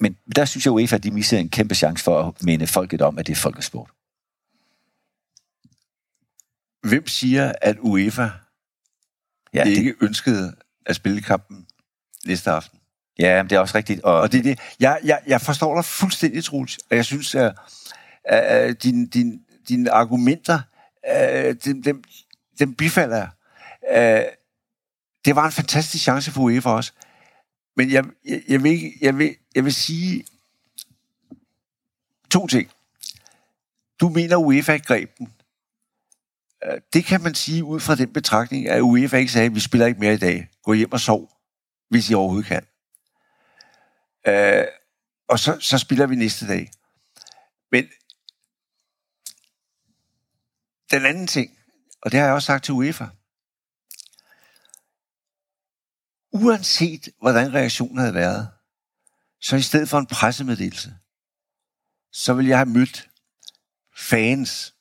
[0.00, 3.02] men der synes jeg, at UEFA de missede en kæmpe chance for at minde folket
[3.02, 3.90] om, at det er folkesport.
[6.88, 8.28] Hvem siger, at UEFA
[9.54, 9.76] ja, det...
[9.76, 11.66] ikke ønskede at spille kampen
[12.26, 12.78] næste aften.
[13.18, 14.00] Ja, det er også rigtigt.
[14.00, 16.78] Og, og det, det, jeg, jeg, jeg forstår dig fuldstændig, Troels.
[16.90, 17.54] Og jeg synes, at,
[18.24, 20.60] at dine din, din argumenter,
[21.64, 22.02] dem, dem,
[22.58, 23.30] dem bifalder jeg.
[25.24, 26.92] Det var en fantastisk chance for UEFA også.
[27.76, 30.26] Men jeg, jeg, jeg, vil, jeg, vil, jeg vil sige
[32.30, 32.70] to ting.
[34.00, 35.32] Du mener, UEFA greb den.
[36.64, 39.60] Øh, det kan man sige ud fra den betragtning, at UEFA ikke sagde, at vi
[39.60, 40.48] spiller ikke mere i dag.
[40.62, 41.32] Gå hjem og sov
[41.88, 42.66] hvis I overhovedet kan.
[44.26, 44.64] Øh,
[45.28, 46.70] og så, så spiller vi næste dag.
[47.72, 47.84] Men
[50.90, 51.58] den anden ting,
[52.02, 53.06] og det har jeg også sagt til UEFA,
[56.42, 58.48] uanset hvordan reaktionen havde været,
[59.40, 60.94] så i stedet for en pressemeddelelse,
[62.12, 63.08] så ville jeg have mødt
[63.96, 64.74] fans,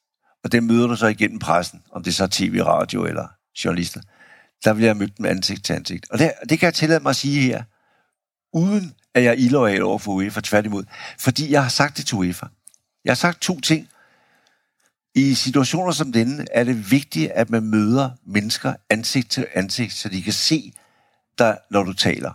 [0.43, 3.27] og det møder du så igennem pressen, om det er så tv, radio eller
[3.65, 4.01] journalister,
[4.63, 6.11] der ville jeg have mødt dem ansigt til ansigt.
[6.11, 7.63] Og det, det kan jeg tillade mig at sige her,
[8.53, 10.83] uden at jeg er illoyal over for UEFA, tværtimod.
[11.19, 12.45] Fordi jeg har sagt det til UEFA.
[13.05, 13.89] Jeg har sagt to ting.
[15.15, 20.09] I situationer som denne er det vigtigt, at man møder mennesker ansigt til ansigt, så
[20.09, 20.73] de kan se
[21.37, 22.31] dig, når du taler.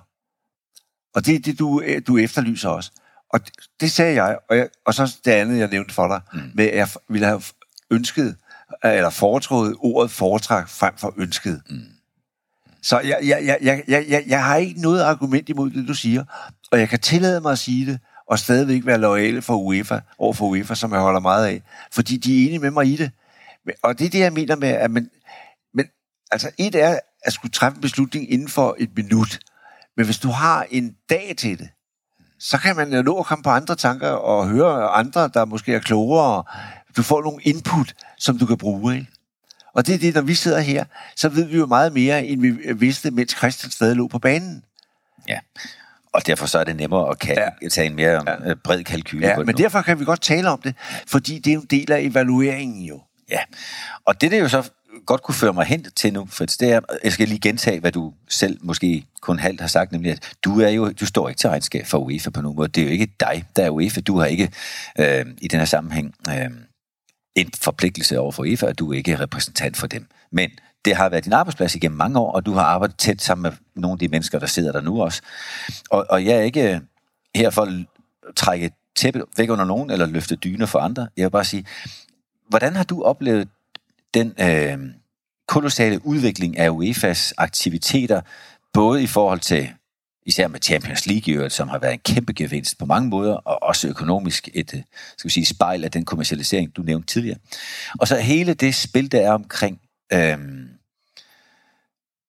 [1.14, 2.90] Og det er det, du, du efterlyser også.
[3.32, 6.20] Og det, det sagde jeg og, jeg, og så det andet, jeg nævnte for dig,
[6.32, 6.50] mm.
[6.54, 7.42] med at jeg ville have
[7.90, 8.36] ønsket,
[8.84, 11.62] eller foretrået ordet foretræk frem for ønsket.
[11.70, 11.80] Mm.
[12.82, 15.94] Så jeg, jeg, jeg, jeg, jeg, jeg, jeg har ikke noget argument imod det, du
[15.94, 16.24] siger.
[16.72, 20.32] Og jeg kan tillade mig at sige det, og stadigvæk være lojale for UEFA, over
[20.32, 21.62] for UEFA, som jeg holder meget af.
[21.92, 23.10] Fordi de er enige med mig i det.
[23.82, 25.10] Og det er det, jeg mener med, at man,
[25.74, 25.86] men
[26.30, 29.38] altså et er at skulle træffe en beslutning inden for et minut.
[29.96, 31.68] Men hvis du har en dag til det,
[32.38, 35.74] så kan man jo nå at komme på andre tanker og høre andre, der måske
[35.74, 36.44] er klogere.
[36.96, 38.94] Du får nogle input, som du kan bruge.
[38.94, 39.06] Ikke?
[39.74, 40.84] Og det er det, når vi sidder her,
[41.16, 44.64] så ved vi jo meget mere, end vi vidste, mens Christian stadig lå på banen.
[45.28, 45.38] Ja,
[46.12, 47.68] og derfor så er det nemmere at kan, ja.
[47.68, 48.50] tage en mere ja.
[48.50, 49.62] Øh, bred kalkyl ja, på det men nu.
[49.62, 50.74] derfor kan vi godt tale om det,
[51.06, 53.00] fordi det er jo en del af evalueringen jo.
[53.30, 53.40] Ja,
[54.04, 54.70] og det, det jo så
[55.10, 57.92] godt kunne føre mig hen til nu, for det er, jeg skal lige gentage, hvad
[57.92, 61.38] du selv måske kun halvt har sagt, nemlig at du er jo, du står ikke
[61.38, 62.68] til regnskab for UEFA på nogen måde.
[62.68, 64.00] Det er jo ikke dig, der er UEFA.
[64.00, 64.50] Du har ikke
[64.98, 66.50] øh, i den her sammenhæng øh,
[67.34, 70.06] en forpligtelse over for UEFA, og du er ikke repræsentant for dem.
[70.32, 70.50] Men
[70.84, 73.52] det har været din arbejdsplads igennem mange år, og du har arbejdet tæt sammen med
[73.74, 75.22] nogle af de mennesker, der sidder der nu også.
[75.90, 76.80] Og, og jeg er ikke øh,
[77.34, 77.68] her for at
[78.36, 81.08] trække tæppet væk under nogen, eller løfte dyner for andre.
[81.16, 81.64] Jeg vil bare sige,
[82.48, 83.48] hvordan har du oplevet
[84.14, 84.99] den øh,
[85.50, 88.20] kolossale udvikling af UEFA's aktiviteter,
[88.72, 89.68] både i forhold til
[90.26, 93.88] især med Champions League, som har været en kæmpe gevinst på mange måder, og også
[93.88, 94.82] økonomisk et øh,
[95.16, 97.38] skal vi sige, spejl af den kommercialisering, du nævnte tidligere.
[98.00, 99.80] Og så hele det spil, der er omkring
[100.12, 100.68] øhm,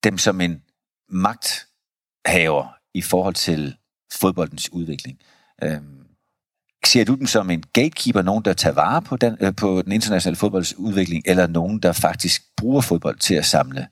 [0.04, 0.64] dem som en
[1.10, 3.76] magthaver i forhold til
[4.14, 5.20] fodboldens udvikling.
[5.64, 6.01] Øhm,
[6.86, 9.92] ser du dem som en gatekeeper, nogen der tager vare på den, øh, på den
[9.92, 13.88] internationale fodbolds udvikling, eller nogen der faktisk bruger fodbold til at samle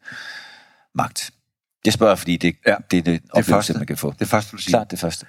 [0.96, 1.32] magt?
[1.86, 4.14] Det spørger jeg, fordi det, ja, det er det, det første, man kan få.
[4.20, 4.78] Det første, du siger.
[4.78, 5.26] Klart det første.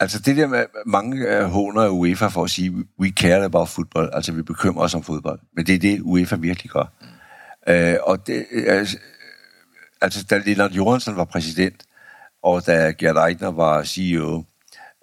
[0.00, 4.10] Altså det der med, mange håner af UEFA for at sige, we care about football,
[4.12, 5.40] altså vi bekymrer os om fodbold.
[5.56, 6.92] Men det er det, UEFA virkelig gør.
[7.00, 7.72] Mm.
[7.72, 8.98] Øh, og det, altså,
[10.00, 11.82] altså da Lennart Johansson var præsident,
[12.42, 14.44] og da Gerd Eichner var CEO,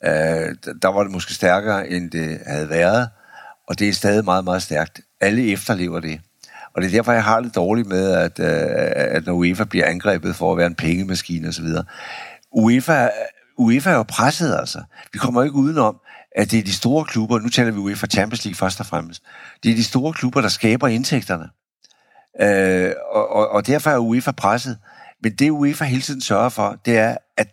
[0.04, 3.10] øh, der var det måske stærkere, end det havde været,
[3.68, 5.02] og det er stadig meget, meget stærkt.
[5.22, 6.22] Alle efterlever det.
[6.76, 9.86] Og det er derfor, jeg har det dårligt med, at, øh, at når UEFA bliver
[9.86, 11.68] angrebet for at være en pengemaskine osv.
[12.52, 13.10] UEFA,
[13.58, 14.84] UEFA er jo presset, altså.
[15.14, 15.98] Vi kommer ikke udenom,
[16.36, 19.24] at det er de store klubber, nu taler vi UEFA Champions League først og fremmest,
[19.64, 21.50] det er de store klubber, der skaber indtægterne.
[22.42, 24.78] Øh, og, og, og derfor er UEFA presset.
[25.24, 27.48] Men det UEFA hele tiden sørger for, det er, at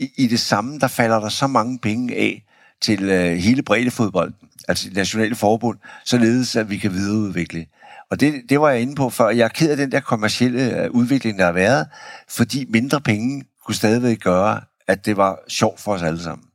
[0.00, 2.44] i, i det samme, der falder der så mange penge af
[2.80, 4.34] til øh, hele breddefodbolden,
[4.68, 7.66] altså det nationale forbund, således at vi kan videreudvikle.
[8.10, 9.28] Og det, det var jeg inde på før.
[9.28, 11.86] Jeg er ked af den der kommercielle øh, udvikling, der har været,
[12.28, 16.46] fordi mindre penge kunne stadigvæk gøre, at det var sjovt for os alle sammen.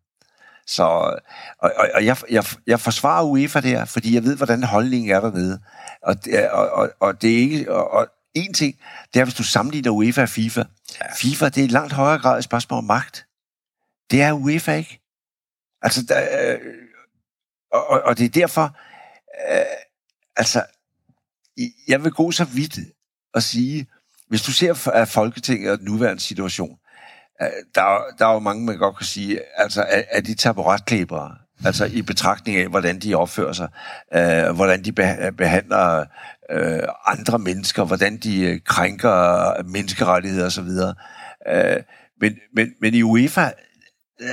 [0.68, 1.20] Så, og,
[1.60, 5.60] og, og jeg, jeg, jeg forsvarer UEFA der, fordi jeg ved, hvordan holdningen er dernede.
[6.04, 6.16] Og,
[6.52, 7.72] og, og, og det er ikke...
[7.72, 8.76] Og, og en ting,
[9.14, 10.64] det er, hvis du sammenligner UEFA og FIFA.
[11.02, 11.06] Ja.
[11.18, 13.25] FIFA, det er i langt højere grad et spørgsmål om magt.
[14.12, 15.02] Det er UEFA ikke.
[15.82, 16.60] Altså, der, øh,
[17.72, 18.78] og, og, det er derfor,
[19.52, 19.66] øh,
[20.36, 20.64] altså,
[21.88, 22.80] jeg vil gå så vidt
[23.34, 23.88] og sige,
[24.28, 26.78] hvis du ser af Folketinget og den nuværende situation,
[27.42, 31.38] øh, der, der er jo mange, man godt kan sige, altså, er, er de taburetklæbere,
[31.66, 33.70] altså i betragtning af, hvordan de opfører sig,
[34.14, 34.92] øh, hvordan de
[35.38, 36.06] behandler
[36.52, 40.70] øh, andre mennesker, hvordan de øh, krænker menneskerettigheder osv.
[41.54, 41.84] Øh,
[42.22, 43.50] men, men, men i UEFA,
[44.22, 44.30] øh,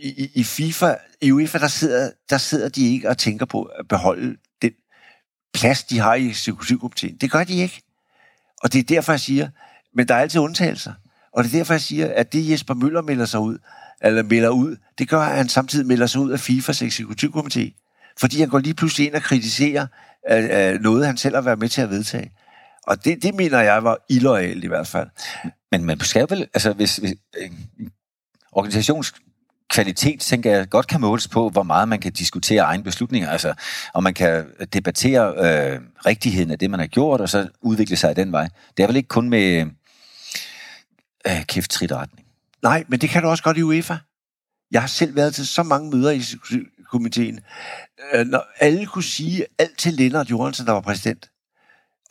[0.00, 3.88] i, i FIFA, i UEFA, der sidder, der sidder de ikke og tænker på at
[3.88, 4.72] beholde den
[5.54, 7.16] plads, de har i eksekutivkomiteen.
[7.16, 7.82] Det gør de ikke.
[8.62, 9.48] Og det er derfor, jeg siger,
[9.94, 10.92] men der er altid undtagelser.
[11.32, 13.58] Og det er derfor, jeg siger, at det Jesper Møller melder sig ud,
[14.02, 17.80] eller melder ud, det gør, at han samtidig melder sig ud af FIFAs eksekutivkomité.
[18.20, 19.86] Fordi han går lige pludselig ind og kritiserer
[20.30, 22.32] øh, øh, noget, han selv har været med til at vedtage.
[22.86, 25.08] Og det, det mener jeg var illoyalt i hvert fald.
[25.70, 27.50] Men man skal vel, altså hvis, hvis øh,
[28.54, 29.14] organisations
[29.70, 33.54] kvalitet, tænker jeg, godt kan måles på, hvor meget man kan diskutere egne beslutninger, altså,
[33.94, 38.10] og man kan debattere øh, rigtigheden af det, man har gjort, og så udvikle sig
[38.10, 38.48] i den vej.
[38.76, 39.66] Det er vel ikke kun med
[41.26, 42.26] øh, kæft trit retning.
[42.62, 43.96] Nej, men det kan du også godt i UEFA.
[44.70, 46.22] Jeg har selv været til så mange møder i
[46.90, 47.40] komiteen,
[48.12, 51.30] øh, når alle kunne sige alt til Lennart Johansen, der var præsident.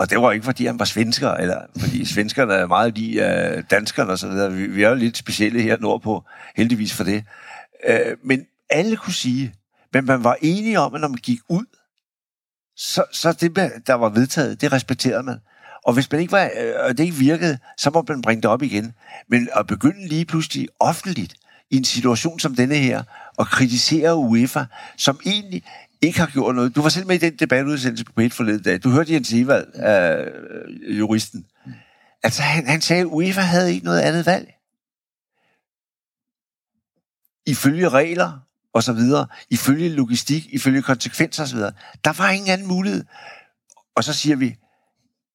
[0.03, 3.63] Og det var ikke, fordi han var svensker, eller fordi svenskerne er meget lige uh,
[3.71, 4.53] danskerne og så videre.
[4.53, 6.23] Vi, vi er jo lidt specielle her nordpå,
[6.55, 7.23] heldigvis for det.
[7.89, 9.53] Uh, men alle kunne sige,
[9.93, 11.65] men man var enige om, at når man gik ud,
[12.77, 15.37] så, så det, der var vedtaget, det respekterede man.
[15.85, 16.49] Og hvis man ikke var,
[16.85, 18.93] uh, det ikke virkede, så må man bringe det op igen.
[19.29, 21.33] Men at begynde lige pludselig offentligt,
[21.71, 23.03] i en situation som denne her,
[23.37, 24.65] og kritisere UEFA,
[24.97, 25.63] som egentlig
[26.03, 26.75] ikke har gjort noget.
[26.75, 28.83] Du var selv med i den debatudsendelse på et forleden dag.
[28.83, 30.27] Du hørte Jens Evald, øh,
[30.87, 31.45] øh juristen.
[32.23, 34.53] Altså, han, han sagde, at UEFA havde ikke noget andet valg.
[37.45, 38.39] Ifølge regler
[38.73, 41.71] og så videre, ifølge logistik, ifølge konsekvenser og så videre.
[42.03, 43.05] Der var ingen anden mulighed.
[43.95, 44.55] Og så siger vi,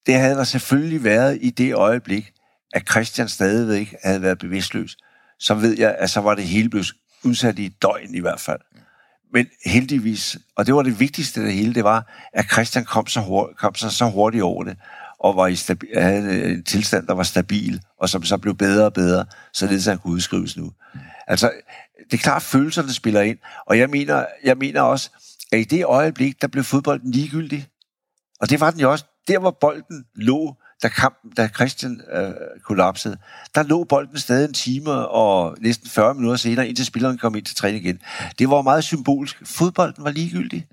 [0.06, 2.32] det havde der selvfølgelig været i det øjeblik,
[2.72, 4.96] at Christian stadigvæk havde været bevidstløs.
[5.38, 6.92] Så ved jeg, at så var det hele blevet
[7.24, 8.60] udsat i et døgn i hvert fald.
[9.32, 13.06] Men heldigvis, og det var det vigtigste af det hele, det var, at Christian kom
[13.06, 14.76] så, hurtigt, kom så, så hurtigt over det,
[15.20, 18.84] og var i stabi- havde en tilstand, der var stabil, og som så blev bedre
[18.84, 20.72] og bedre, så det han kunne udskrives nu.
[21.26, 21.50] Altså,
[22.10, 25.10] det er klart, følelserne spiller ind, og jeg mener, jeg mener også,
[25.52, 27.66] at i det øjeblik, der blev fodbolden ligegyldig,
[28.40, 32.34] og det var den jo også der hvor bolden lå, da, kampen, da Christian øh,
[32.62, 33.18] kollapsede,
[33.54, 37.44] der lå bolden stadig en time og næsten 40 minutter senere, indtil spilleren kom ind
[37.44, 38.02] til træning igen.
[38.38, 39.46] Det var meget symbolsk.
[39.46, 40.66] Fodbolden var ligegyldig.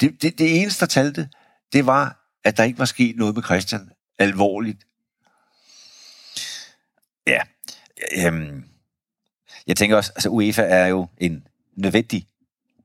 [0.00, 1.28] Det, det, det eneste, der talte,
[1.72, 4.86] det var, at der ikke var sket noget med Christian alvorligt.
[7.26, 7.40] Ja.
[8.16, 8.64] Øhm,
[9.66, 12.26] jeg tænker også, altså UEFA er jo en nødvendig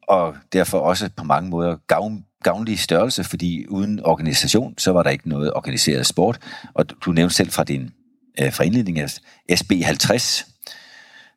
[0.07, 5.09] og derfor også på mange måder gavn, gavnlig størrelse, fordi uden organisation, så var der
[5.09, 6.39] ikke noget organiseret sport.
[6.73, 7.91] Og du, du nævnte selv fra din
[8.41, 9.19] øh, fra indledning af
[9.51, 10.49] SB50,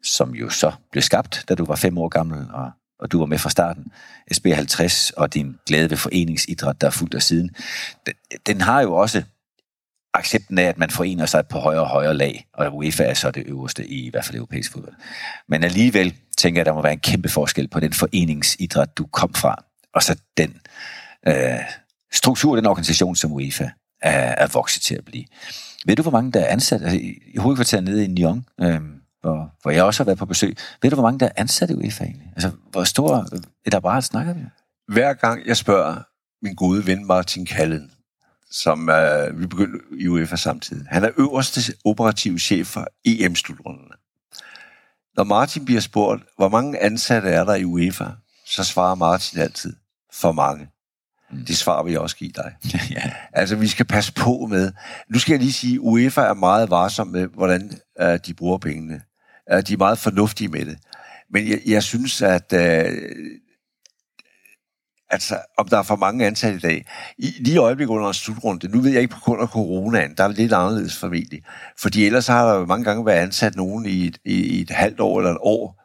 [0.02, 3.26] som jo så blev skabt, da du var fem år gammel, og, og du var
[3.26, 3.92] med fra starten.
[4.34, 7.50] SB50 og din glæde ved foreningsidræt, der er fuldt af siden.
[8.06, 8.14] Den,
[8.46, 9.22] den har jo også
[10.18, 13.30] accepten af, at man forener sig på højere og højere lag, og UEFA er så
[13.30, 14.94] det øverste i i hvert fald europæisk fodbold.
[15.48, 19.06] Men alligevel tænker jeg, at der må være en kæmpe forskel på den foreningsidræt, du
[19.06, 19.64] kom fra,
[19.94, 20.60] og så den
[21.26, 21.34] øh,
[22.12, 23.68] struktur, den organisation, som UEFA
[24.02, 25.24] er, er vokset til at blive.
[25.86, 26.98] Ved du, hvor mange der er ansat altså,
[27.34, 28.80] i hovedkvarteret nede i Nyon, øh,
[29.20, 30.56] hvor, hvor jeg også har været på besøg?
[30.82, 32.32] Ved du, hvor mange der er ansat i UEFA egentlig?
[32.36, 33.28] Altså, hvor stor
[33.66, 34.40] et apparat snakker vi?
[34.88, 35.96] Hver gang jeg spørger
[36.42, 37.90] min gode ven Martin Kallen,
[38.50, 40.86] som uh, vi begyndte i UEFA samtidig.
[40.90, 43.94] Han er øverste operative chef for EM-slutrunderne.
[45.16, 48.06] Når Martin bliver spurgt, hvor mange ansatte er der i UEFA,
[48.46, 49.76] så svarer Martin altid,
[50.12, 50.68] for mange.
[51.30, 51.44] Mm.
[51.44, 52.56] Det svar vil jeg også give dig.
[52.96, 53.12] ja.
[53.32, 54.72] Altså, vi skal passe på med...
[55.08, 59.00] Nu skal jeg lige sige, UEFA er meget varsom med, hvordan uh, de bruger pengene.
[59.52, 60.78] Uh, de er meget fornuftige med det.
[61.30, 62.92] Men jeg, jeg synes, at uh,
[65.10, 66.86] altså, om der er for mange ansatte i dag.
[67.18, 70.14] I, lige i øjeblikket under en slutrunde, nu ved jeg ikke på grund af coronaen,
[70.16, 71.42] der er det lidt anderledes formentlig.
[71.78, 75.00] Fordi ellers har der jo mange gange været ansat nogen i et, i et halvt
[75.00, 75.82] år eller et år,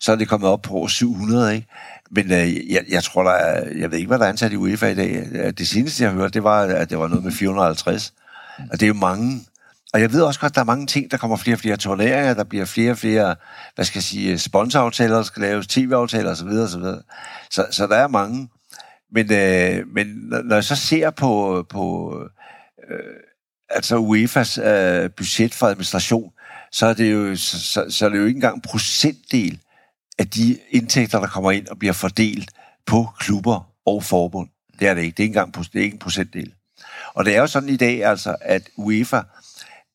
[0.00, 1.66] så er det kommet op på over 700, ikke?
[2.10, 4.56] Men øh, jeg, jeg tror, der er, jeg ved ikke, hvad der er ansat i
[4.56, 5.28] UEFA i dag.
[5.32, 8.12] Øh, det seneste, jeg hørte, det var, at det var noget med 450.
[8.58, 9.40] Og det er jo mange.
[9.92, 11.76] Og jeg ved også godt, at der er mange ting, der kommer flere og flere
[11.76, 13.36] turneringer, der bliver flere og flere,
[13.74, 16.48] hvad skal jeg sige, sponsoraftaler, der skal laves, tv-aftaler osv.
[16.48, 16.82] osv.
[17.50, 18.48] Så, så der er mange.
[19.16, 20.06] Men, øh, men
[20.44, 22.14] når jeg så ser på, på
[22.90, 23.16] øh,
[23.68, 26.32] altså UEFA's øh, budget for administration,
[26.72, 29.60] så er, det jo, så, så er det jo ikke engang en procentdel
[30.18, 32.50] af de indtægter, der kommer ind og bliver fordelt
[32.86, 34.48] på klubber og forbund.
[34.78, 35.16] Det er det ikke.
[35.16, 36.52] Det er ikke engang det er ikke en procentdel.
[37.14, 39.20] Og det er jo sådan i dag, altså, at UEFA,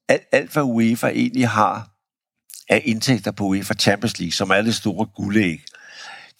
[0.09, 1.89] alt, alt hvad UEFA egentlig har
[2.69, 5.63] af indtægter på UEFA Champions League, som er det store guldæg,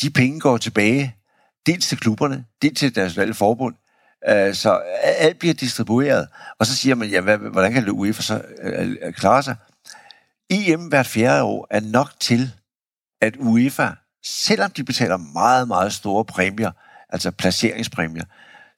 [0.02, 1.16] de penge går tilbage
[1.66, 3.76] dels til klubberne, dels til deres nationale forbund,
[4.30, 6.28] øh, så alt bliver distribueret.
[6.60, 9.56] Og så siger man, ja, hvordan kan UEFA så øh, øh klare sig?
[10.50, 12.52] EM hvert fjerde år er nok til,
[13.22, 13.90] at UEFA,
[14.24, 16.72] selvom de betaler meget, meget store præmier,
[17.10, 18.24] altså placeringspræmier,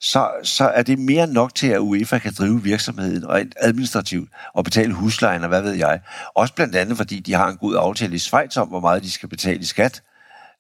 [0.04, 4.64] så, så er det mere nok til, at UEFA kan drive virksomheden rent administrativt og
[4.64, 6.00] betale huslejen og hvad ved jeg.
[6.36, 9.12] Også blandt andet, fordi de har en god aftale i Schweiz om, hvor meget de
[9.12, 10.02] skal betale i skat.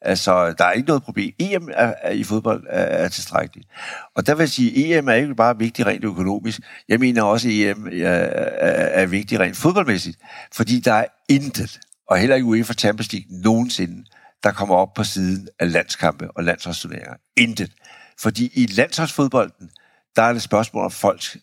[0.05, 1.33] Altså, der er ikke noget problem.
[1.39, 3.67] EM er, er, i fodbold er, er tilstrækkeligt.
[4.15, 6.59] Og der vil jeg sige, EM er ikke bare vigtig rent økonomisk.
[6.89, 10.17] Jeg mener også, at EM øh, er, er, er vigtig rent fodboldmæssigt.
[10.53, 14.05] Fordi der er intet, og heller ikke UEFA Champions League nogensinde,
[14.43, 17.13] der kommer op på siden af landskampe og landsholdsturneringer.
[17.37, 17.71] Intet.
[18.19, 19.69] Fordi i landsholdsfodbolden,
[20.15, 21.37] der er det spørgsmål om folks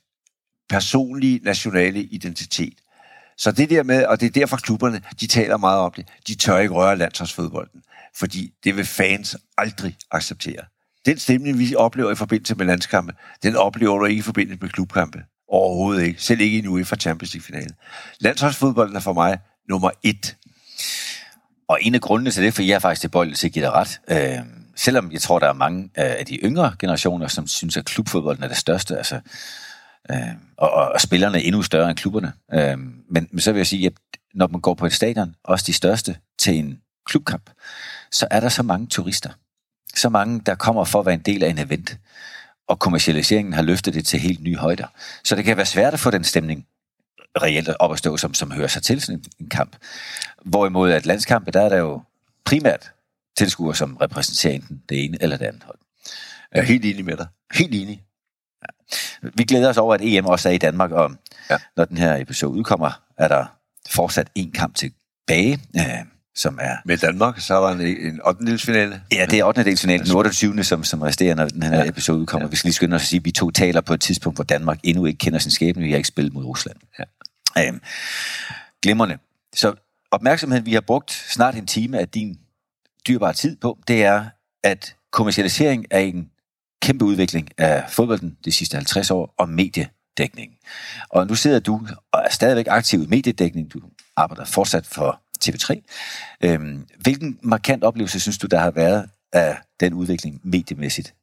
[0.69, 2.75] personlige nationale identitet.
[3.41, 6.34] Så det der med, og det er derfor klubberne, de taler meget om det, de
[6.34, 7.82] tør ikke røre landsholdsfodbolden
[8.16, 10.64] fordi det vil fans aldrig acceptere.
[11.07, 13.12] Den stemning, vi oplever i forbindelse med landskampe,
[13.43, 15.22] den oplever du ikke i forbindelse med klubkampe.
[15.49, 16.22] Overhovedet ikke.
[16.22, 17.74] Selv ikke i en UEFA Champions League-finale.
[18.20, 19.38] Landsholdsfodbolden er for mig
[19.68, 20.36] nummer et.
[21.68, 23.72] Og en af grundene til det, for jeg er faktisk tilbøjelig til at give dig
[23.72, 24.38] ret, øh,
[24.76, 28.45] selvom jeg tror, der er mange øh, af de yngre generationer, som synes, at klubfodbolden
[28.45, 29.20] er det største, altså,
[30.11, 30.16] øh,
[30.57, 32.32] og, og, spillerne er endnu større end klubberne.
[32.55, 32.78] Øh,
[33.09, 33.92] men, men så vil jeg sige, at
[34.34, 37.51] når man går på et stadion, også de største, til en klubkamp,
[38.11, 39.30] så er der så mange turister.
[39.94, 41.98] Så mange, der kommer for at være en del af en event.
[42.68, 44.86] Og kommercialiseringen har løftet det til helt nye højder.
[45.24, 46.66] Så det kan være svært at få den stemning
[47.42, 49.76] reelt op at stå, som, som hører sig til sådan en kamp.
[50.44, 52.03] Hvorimod at landskampe, der er der jo
[52.44, 52.92] primært
[53.36, 55.78] tilskuere, som repræsenterer enten det ene eller det andet hold.
[56.55, 57.26] Jeg er helt enig med dig.
[57.55, 58.03] Helt enig.
[59.23, 61.11] Vi glæder os over, at EM også er i Danmark, og
[61.51, 61.57] ja.
[61.77, 63.47] når den her episode udkommer, er der
[63.91, 65.61] fortsat en kamp tilbage
[66.35, 66.77] som er...
[66.85, 68.59] Med Danmark, så var der en, en 8.
[68.59, 69.03] finale.
[69.12, 69.77] Ja, det er 8.
[69.77, 70.64] finale, den 28.
[70.64, 71.89] som, som resterer, når den her ja.
[71.89, 72.47] episode kommer.
[72.47, 72.51] Ja.
[72.51, 74.45] Vi skal lige skynde os at sige, at vi to taler på et tidspunkt, hvor
[74.45, 75.83] Danmark endnu ikke kender sin skæbne.
[75.83, 76.77] Vi har ikke spillet mod Rusland.
[76.99, 77.68] Ja.
[77.68, 77.81] Øhm,
[78.83, 79.18] glimrende.
[79.55, 79.75] Så
[80.11, 82.39] opmærksomheden, vi har brugt snart en time af din
[83.09, 84.25] dyrbare tid på, det er,
[84.64, 86.31] at kommercialisering er en
[86.83, 90.57] kæmpe udvikling af fodbolden de sidste 50 år og mediedækningen.
[91.11, 91.81] Og nu sidder du
[92.12, 93.70] og er stadigvæk aktiv i mediedækningen.
[93.70, 93.81] Du
[94.16, 95.83] arbejder fortsat for TV3.
[96.45, 101.14] Øhm, hvilken markant oplevelse synes du, der har været af den udvikling mediemæssigt?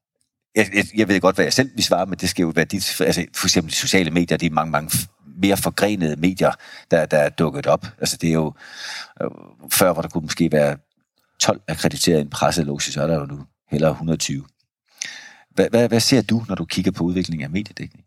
[0.55, 2.66] Jeg, jeg, jeg ved godt, hvad jeg selv vil svare, men det skal jo være
[2.66, 4.91] dit, altså for eksempel sociale medier, det er mange, mange
[5.41, 6.51] mere forgrenede medier,
[6.91, 7.86] der, der er dukket op.
[7.99, 8.53] Altså det er jo,
[9.22, 9.30] øh,
[9.72, 10.78] før hvor der kunne måske være
[11.39, 14.45] 12 akkrediterede i en presseloge, så er der jo nu hellere 120.
[15.58, 18.05] Hvad, hvad, hvad ser du, når du kigger på udviklingen af mediedækning?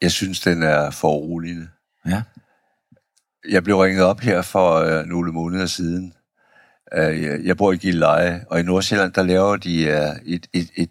[0.00, 1.68] Jeg synes, den er for uroligende.
[2.06, 2.22] Ja.
[3.48, 6.14] Jeg blev ringet op her for øh, nogle måneder siden.
[6.92, 10.90] Øh, jeg, bor i Gilleleje, og i Nordsjælland, der laver de øh, et, et, et,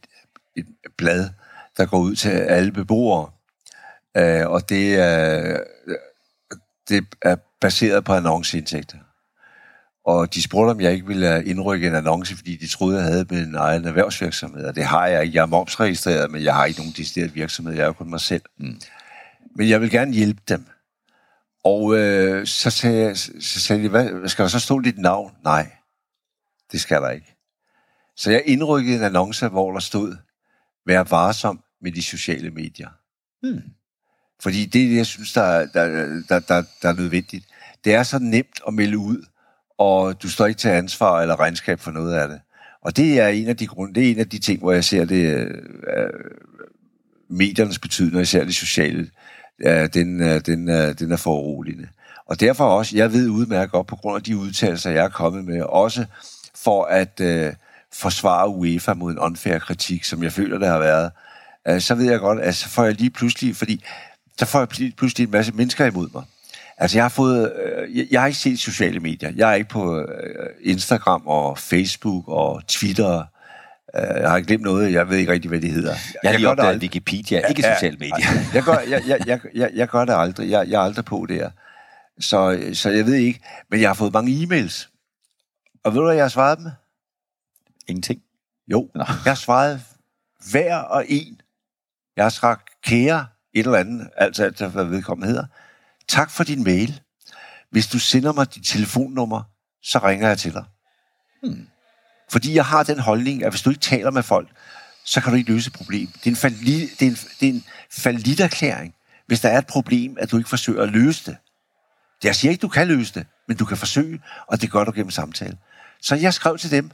[0.55, 0.67] et
[0.97, 1.29] blad,
[1.77, 3.31] der går ud til alle beboere.
[4.17, 5.59] Øh, og det er,
[6.89, 8.97] det er baseret på annonceindtægter.
[10.05, 13.25] Og de spurgte, om jeg ikke ville indrykke en annonce, fordi de troede, jeg havde
[13.29, 14.65] min egen erhvervsvirksomhed.
[14.65, 15.35] Og det har jeg ikke.
[15.35, 17.73] Jeg er momsregistreret, men jeg har ikke nogen decideret virksomhed.
[17.73, 18.41] Jeg er jo kun mig selv.
[18.59, 18.81] Mm.
[19.55, 20.65] Men jeg vil gerne hjælpe dem.
[21.63, 25.31] Og øh, så sagde, jeg, så sagde de, hvad, skal der så stå dit navn?
[25.43, 25.71] Nej,
[26.71, 27.35] det skal der ikke.
[28.15, 30.15] Så jeg indrykkede en annonce, hvor der stod,
[30.85, 32.89] vær varsom med de sociale medier.
[33.41, 33.61] Hmm.
[34.41, 35.85] Fordi det er det, jeg synes, der, der,
[36.29, 37.45] der, der, der er nødvendigt.
[37.83, 39.25] Det er så nemt at melde ud,
[39.77, 42.39] og du står ikke til ansvar eller regnskab for noget af det.
[42.81, 44.83] Og det er en af de grunde, det er en af de ting, hvor jeg
[44.83, 45.49] ser det øh,
[45.97, 46.09] øh
[47.29, 49.09] mediernes betydning, især det sociale,
[49.59, 51.87] øh, den, øh, den, øh, den er foruroligende.
[52.25, 55.45] Og derfor også, jeg ved udmærket godt, på grund af de udtalelser, jeg er kommet
[55.45, 56.05] med, også
[56.55, 57.53] for at øh,
[57.93, 61.11] forsvare UEFA mod en unfair kritik, som jeg føler, det har været,
[61.67, 63.83] øh, så ved jeg godt, at så får jeg lige pludselig, fordi
[64.37, 66.23] så får jeg pludselig en masse mennesker imod mig.
[66.77, 67.53] Altså, jeg har fået...
[67.65, 69.31] Øh, jeg, har ikke set sociale medier.
[69.35, 73.23] Jeg er ikke på øh, Instagram og Facebook og Twitter.
[73.95, 74.93] Øh, jeg har glemt noget.
[74.93, 75.91] Jeg ved ikke rigtig, hvad det hedder.
[75.91, 78.25] Jeg, jeg har lige opdaget Wikipedia, ikke ja, sociale medier.
[78.53, 80.49] jeg, gør, jeg, jeg, jeg, jeg, jeg gør det aldrig.
[80.49, 81.49] Jeg, jeg er aldrig på der.
[82.19, 83.39] Så, så jeg ved ikke.
[83.69, 84.91] Men jeg har fået mange e-mails.
[85.83, 86.67] Og ved du, hvad jeg har svaret dem?
[87.87, 88.21] Ingenting.
[88.67, 89.03] Jo, Nå.
[89.25, 89.81] jeg har svaret
[90.51, 91.41] hver og en.
[92.15, 95.45] Jeg har sagt kære et eller andet, altså alt, hvad vedkommende hedder.
[96.07, 97.01] Tak for din mail.
[97.71, 99.43] Hvis du sender mig dit telefonnummer,
[99.83, 100.63] så ringer jeg til dig.
[101.43, 101.67] Hmm.
[102.31, 104.49] Fordi jeg har den holdning, at hvis du ikke taler med folk,
[105.03, 106.07] så kan du ikke løse et problem.
[106.07, 108.93] Det er en, fali, det er en, det er en faliderklæring,
[109.27, 111.37] hvis der er et problem, at du ikke forsøger at løse det.
[112.23, 114.91] Jeg siger ikke, du kan løse det, men du kan forsøge, og det gør du
[114.91, 115.57] gennem samtale.
[116.01, 116.91] Så jeg skrev til dem,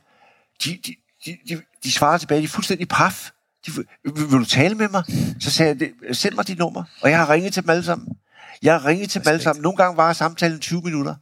[0.63, 0.95] de, de,
[1.25, 3.31] de, de, de svarer tilbage, de er fuldstændig paf.
[3.65, 5.03] De, vil, vil du tale med mig?
[5.39, 8.07] Så sagde jeg, send mig dit nummer, og jeg har ringet til dem alle sammen.
[8.61, 9.61] Jeg ringet til dem alle sammen.
[9.63, 11.15] Nogle gange var samtalen 20 minutter.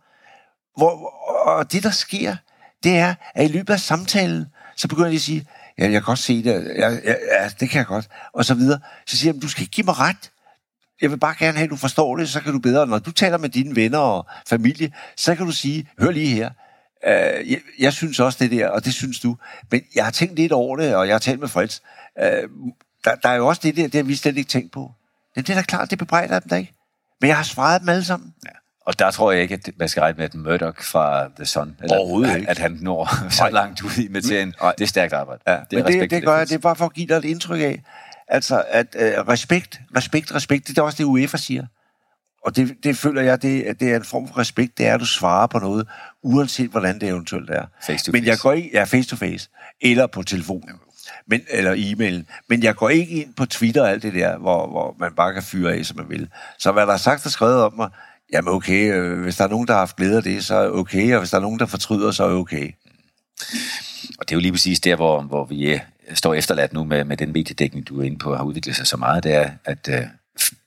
[0.78, 1.14] Hvor,
[1.48, 2.36] og det, der sker,
[2.84, 6.02] det er, at i løbet af samtalen, så begynder de at sige, ja, jeg kan
[6.02, 8.80] godt se det, ja, ja, ja det kan jeg godt, og så videre.
[9.06, 10.32] Så siger jeg, du skal ikke give mig ret.
[11.02, 12.88] Jeg vil bare gerne have, at du forstår det, så kan du bedre.
[12.88, 16.50] Når du taler med dine venner og familie, så kan du sige, hør lige her,
[17.08, 19.38] Uh, jeg, jeg synes også det der, og det synes du.
[19.72, 21.82] Men jeg har tænkt lidt over det, og jeg har talt med Freds.
[22.16, 22.26] Uh,
[23.06, 24.92] der, der er jo også det der, det har vi slet ikke tænkt på.
[25.36, 26.74] Men det er da klart, det bebrejder dem da ikke.
[27.22, 28.34] Men jeg har svaret dem alle sammen.
[28.45, 28.51] Ja.
[28.86, 31.76] Og der tror jeg ikke, at man skal regne med, at Murdoch fra The Sun,
[31.82, 32.49] eller Overhovedet at, ikke.
[32.49, 34.53] at han når så langt ud i materien.
[34.78, 35.41] Det er stærkt arbejde.
[35.47, 35.51] Ja.
[35.51, 37.26] Det, er Men det, det gør jeg, det er bare for at give dig et
[37.26, 37.84] indtryk af,
[38.28, 41.65] altså at uh, respekt, respekt, respekt, det er også det, UEFA siger.
[42.45, 44.99] Og det, det føler jeg, det, det er en form for respekt, det er, at
[44.99, 45.88] du svarer på noget,
[46.24, 47.65] uanset hvordan det eventuelt er.
[47.84, 48.30] Face to Men face.
[48.30, 49.49] jeg går ikke, ja, face to face,
[49.82, 50.80] eller på telefonen,
[51.28, 52.26] men, eller e-mailen.
[52.49, 55.34] Men jeg går ikke ind på Twitter og alt det der, hvor, hvor man bare
[55.34, 56.30] kan fyre af, som man vil.
[56.60, 57.89] Så hvad der er sagt og skrevet om mig,
[58.34, 60.70] jamen okay, øh, hvis der er nogen, der har haft glæde af det, så er
[60.70, 62.72] okay, og hvis der er nogen, der fortryder, så er okay.
[64.20, 65.80] Og det er jo lige præcis der, hvor, hvor vi øh,
[66.14, 68.97] står efterladt nu med, med den mediedækning, du er inde på, har udviklet sig så
[68.97, 70.05] meget, det er, at øh,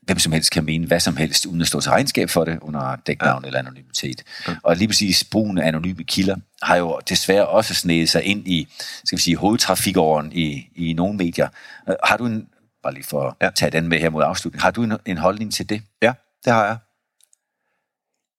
[0.03, 2.59] hvem som helst kan mene hvad som helst, uden at stå til regnskab for det
[2.63, 3.47] under dæknavn ja.
[3.47, 4.25] eller anonymitet.
[4.49, 4.57] Ja.
[4.63, 8.69] Og lige præcis brugen af anonyme kilder har jo desværre også snedet sig ind i,
[9.05, 11.49] skal vi sige, hovedtrafikåren i, i nogle medier.
[11.89, 12.49] Øh, Har du en,
[12.83, 15.53] bare lige for at tage den med her mod afslutning, har du en, en holdning
[15.53, 15.83] til det?
[16.03, 16.13] Ja,
[16.45, 16.77] det har jeg.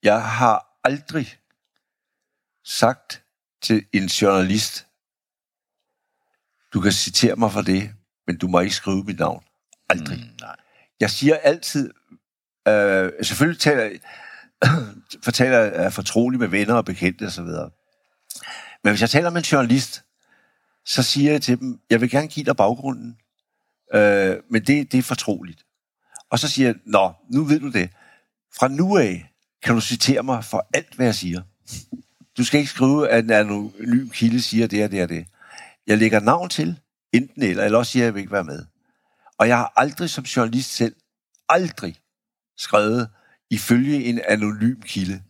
[0.04, 1.38] Jeg har aldrig
[2.66, 3.22] sagt
[3.62, 4.88] til en journalist,
[6.74, 7.92] du kan citere mig for det,
[8.28, 9.44] men du må ikke skrive mit navn.
[9.90, 10.18] Aldrig.
[10.18, 10.56] Mm, nej.
[11.04, 11.94] Jeg siger altid,
[12.68, 13.98] øh, selvfølgelig taler,
[15.24, 17.46] fortæller jeg fortroligt med venner og bekendte osv.
[18.84, 20.04] Men hvis jeg taler med en journalist,
[20.86, 23.18] så siger jeg til dem, jeg vil gerne give dig baggrunden,
[23.94, 25.66] øh, men det, det er fortroligt.
[26.30, 27.90] Og så siger jeg, nå, nu ved du det.
[28.60, 29.34] Fra nu af
[29.64, 31.42] kan du citere mig for alt, hvad jeg siger.
[32.38, 35.26] Du skal ikke skrive, at en anonym kilde siger det og det og det.
[35.88, 36.80] Jeg lægger navn til,
[37.14, 38.66] enten eller, eller også siger jeg, at jeg vil ikke være med.
[39.38, 40.96] Og jeg har aldrig som journalist selv,
[41.50, 41.96] aldrig
[42.58, 43.10] skrevet
[43.50, 45.24] ifølge en anonym kilde.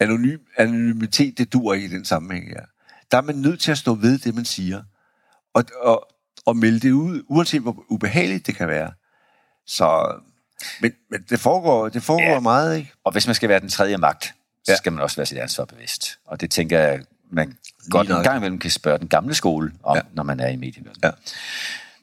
[0.00, 2.64] Anonym, anonymitet, det dur ikke i den sammenhæng her.
[3.10, 4.82] Der er man nødt til at stå ved det, man siger.
[5.54, 6.08] Og, og,
[6.46, 8.92] og melde det ud, uanset hvor ubehageligt det kan være.
[9.66, 10.18] Så,
[10.80, 12.40] men, men det foregår, det foregår ja.
[12.40, 12.92] meget, ikke?
[13.04, 14.24] Og hvis man skal være den tredje magt,
[14.64, 14.76] så ja.
[14.76, 16.18] skal man også være sit ansvar bevidst.
[16.24, 18.18] Og det tænker jeg, man Lige godt nok.
[18.18, 20.02] en gang imellem kan spørge den gamle skole om, ja.
[20.12, 21.00] når man er i medieverdenen.
[21.04, 21.10] Ja.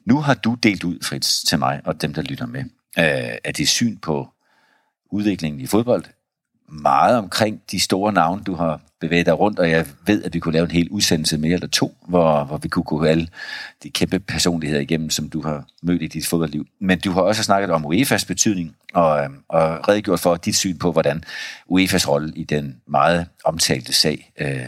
[0.04, 2.60] Nu har du delt ud, Fritz, til mig og dem, der lytter med,
[2.98, 4.28] øh, at dit syn på
[5.10, 6.04] udviklingen i fodbold
[6.68, 10.38] meget omkring de store navne, du har bevæget dig rundt, og jeg ved, at vi
[10.38, 13.28] kunne lave en hel udsendelse mere eller to, hvor, hvor vi kunne gå alle
[13.82, 16.66] de kæmpe personligheder igennem, som du har mødt i dit fodboldliv.
[16.80, 20.78] Men du har også snakket om UEFA's betydning, og, øh, og redegjort for dit syn
[20.78, 21.24] på, hvordan
[21.70, 24.66] UEFA's rolle i den meget omtalte sag øh,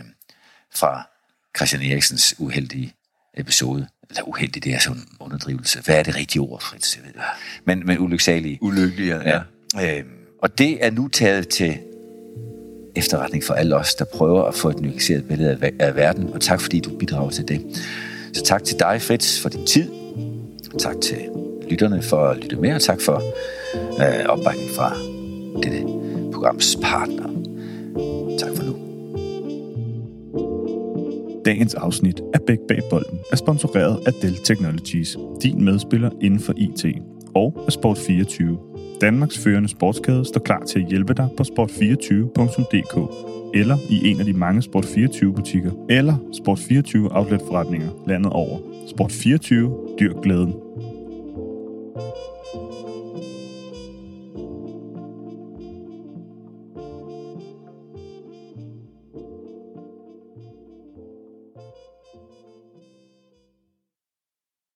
[0.74, 1.08] fra
[1.56, 2.92] Christian Eriksens uheldige
[3.36, 5.82] episode eller uheldig, det er sådan en underdrivelse.
[5.84, 6.96] Hvad er det rigtige ord, Fritz?
[6.96, 7.20] Jeg ved det.
[7.64, 8.58] Men, men ulyksalige.
[8.60, 9.40] Ulykkelige, ja.
[9.74, 9.98] ja.
[9.98, 10.04] Øh,
[10.42, 11.78] og det er nu taget til
[12.96, 16.60] efterretning for alle os, der prøver at få et nuanceret billede af verden, og tak
[16.60, 17.84] fordi du bidrager til det.
[18.32, 19.90] Så tak til dig, Fritz, for din tid.
[20.78, 21.18] Tak til
[21.70, 23.22] lytterne for at lytte med, og tak for
[23.74, 24.96] øh, opbakning fra
[25.62, 25.82] dette
[26.32, 27.26] programs partner.
[28.38, 28.85] Tak for nu.
[31.46, 36.52] Dagens afsnit af Bæk Bag Bolden er sponsoreret af Dell Technologies, din medspiller inden for
[36.56, 36.84] IT,
[37.34, 42.96] og af Sport24, Danmarks førende sportskæde står klar til at hjælpe dig på sport24.dk
[43.54, 48.58] eller i en af de mange Sport24 butikker eller Sport24 outlet forretninger landet over.
[48.58, 49.54] Sport24,
[49.98, 50.65] dyr glæden.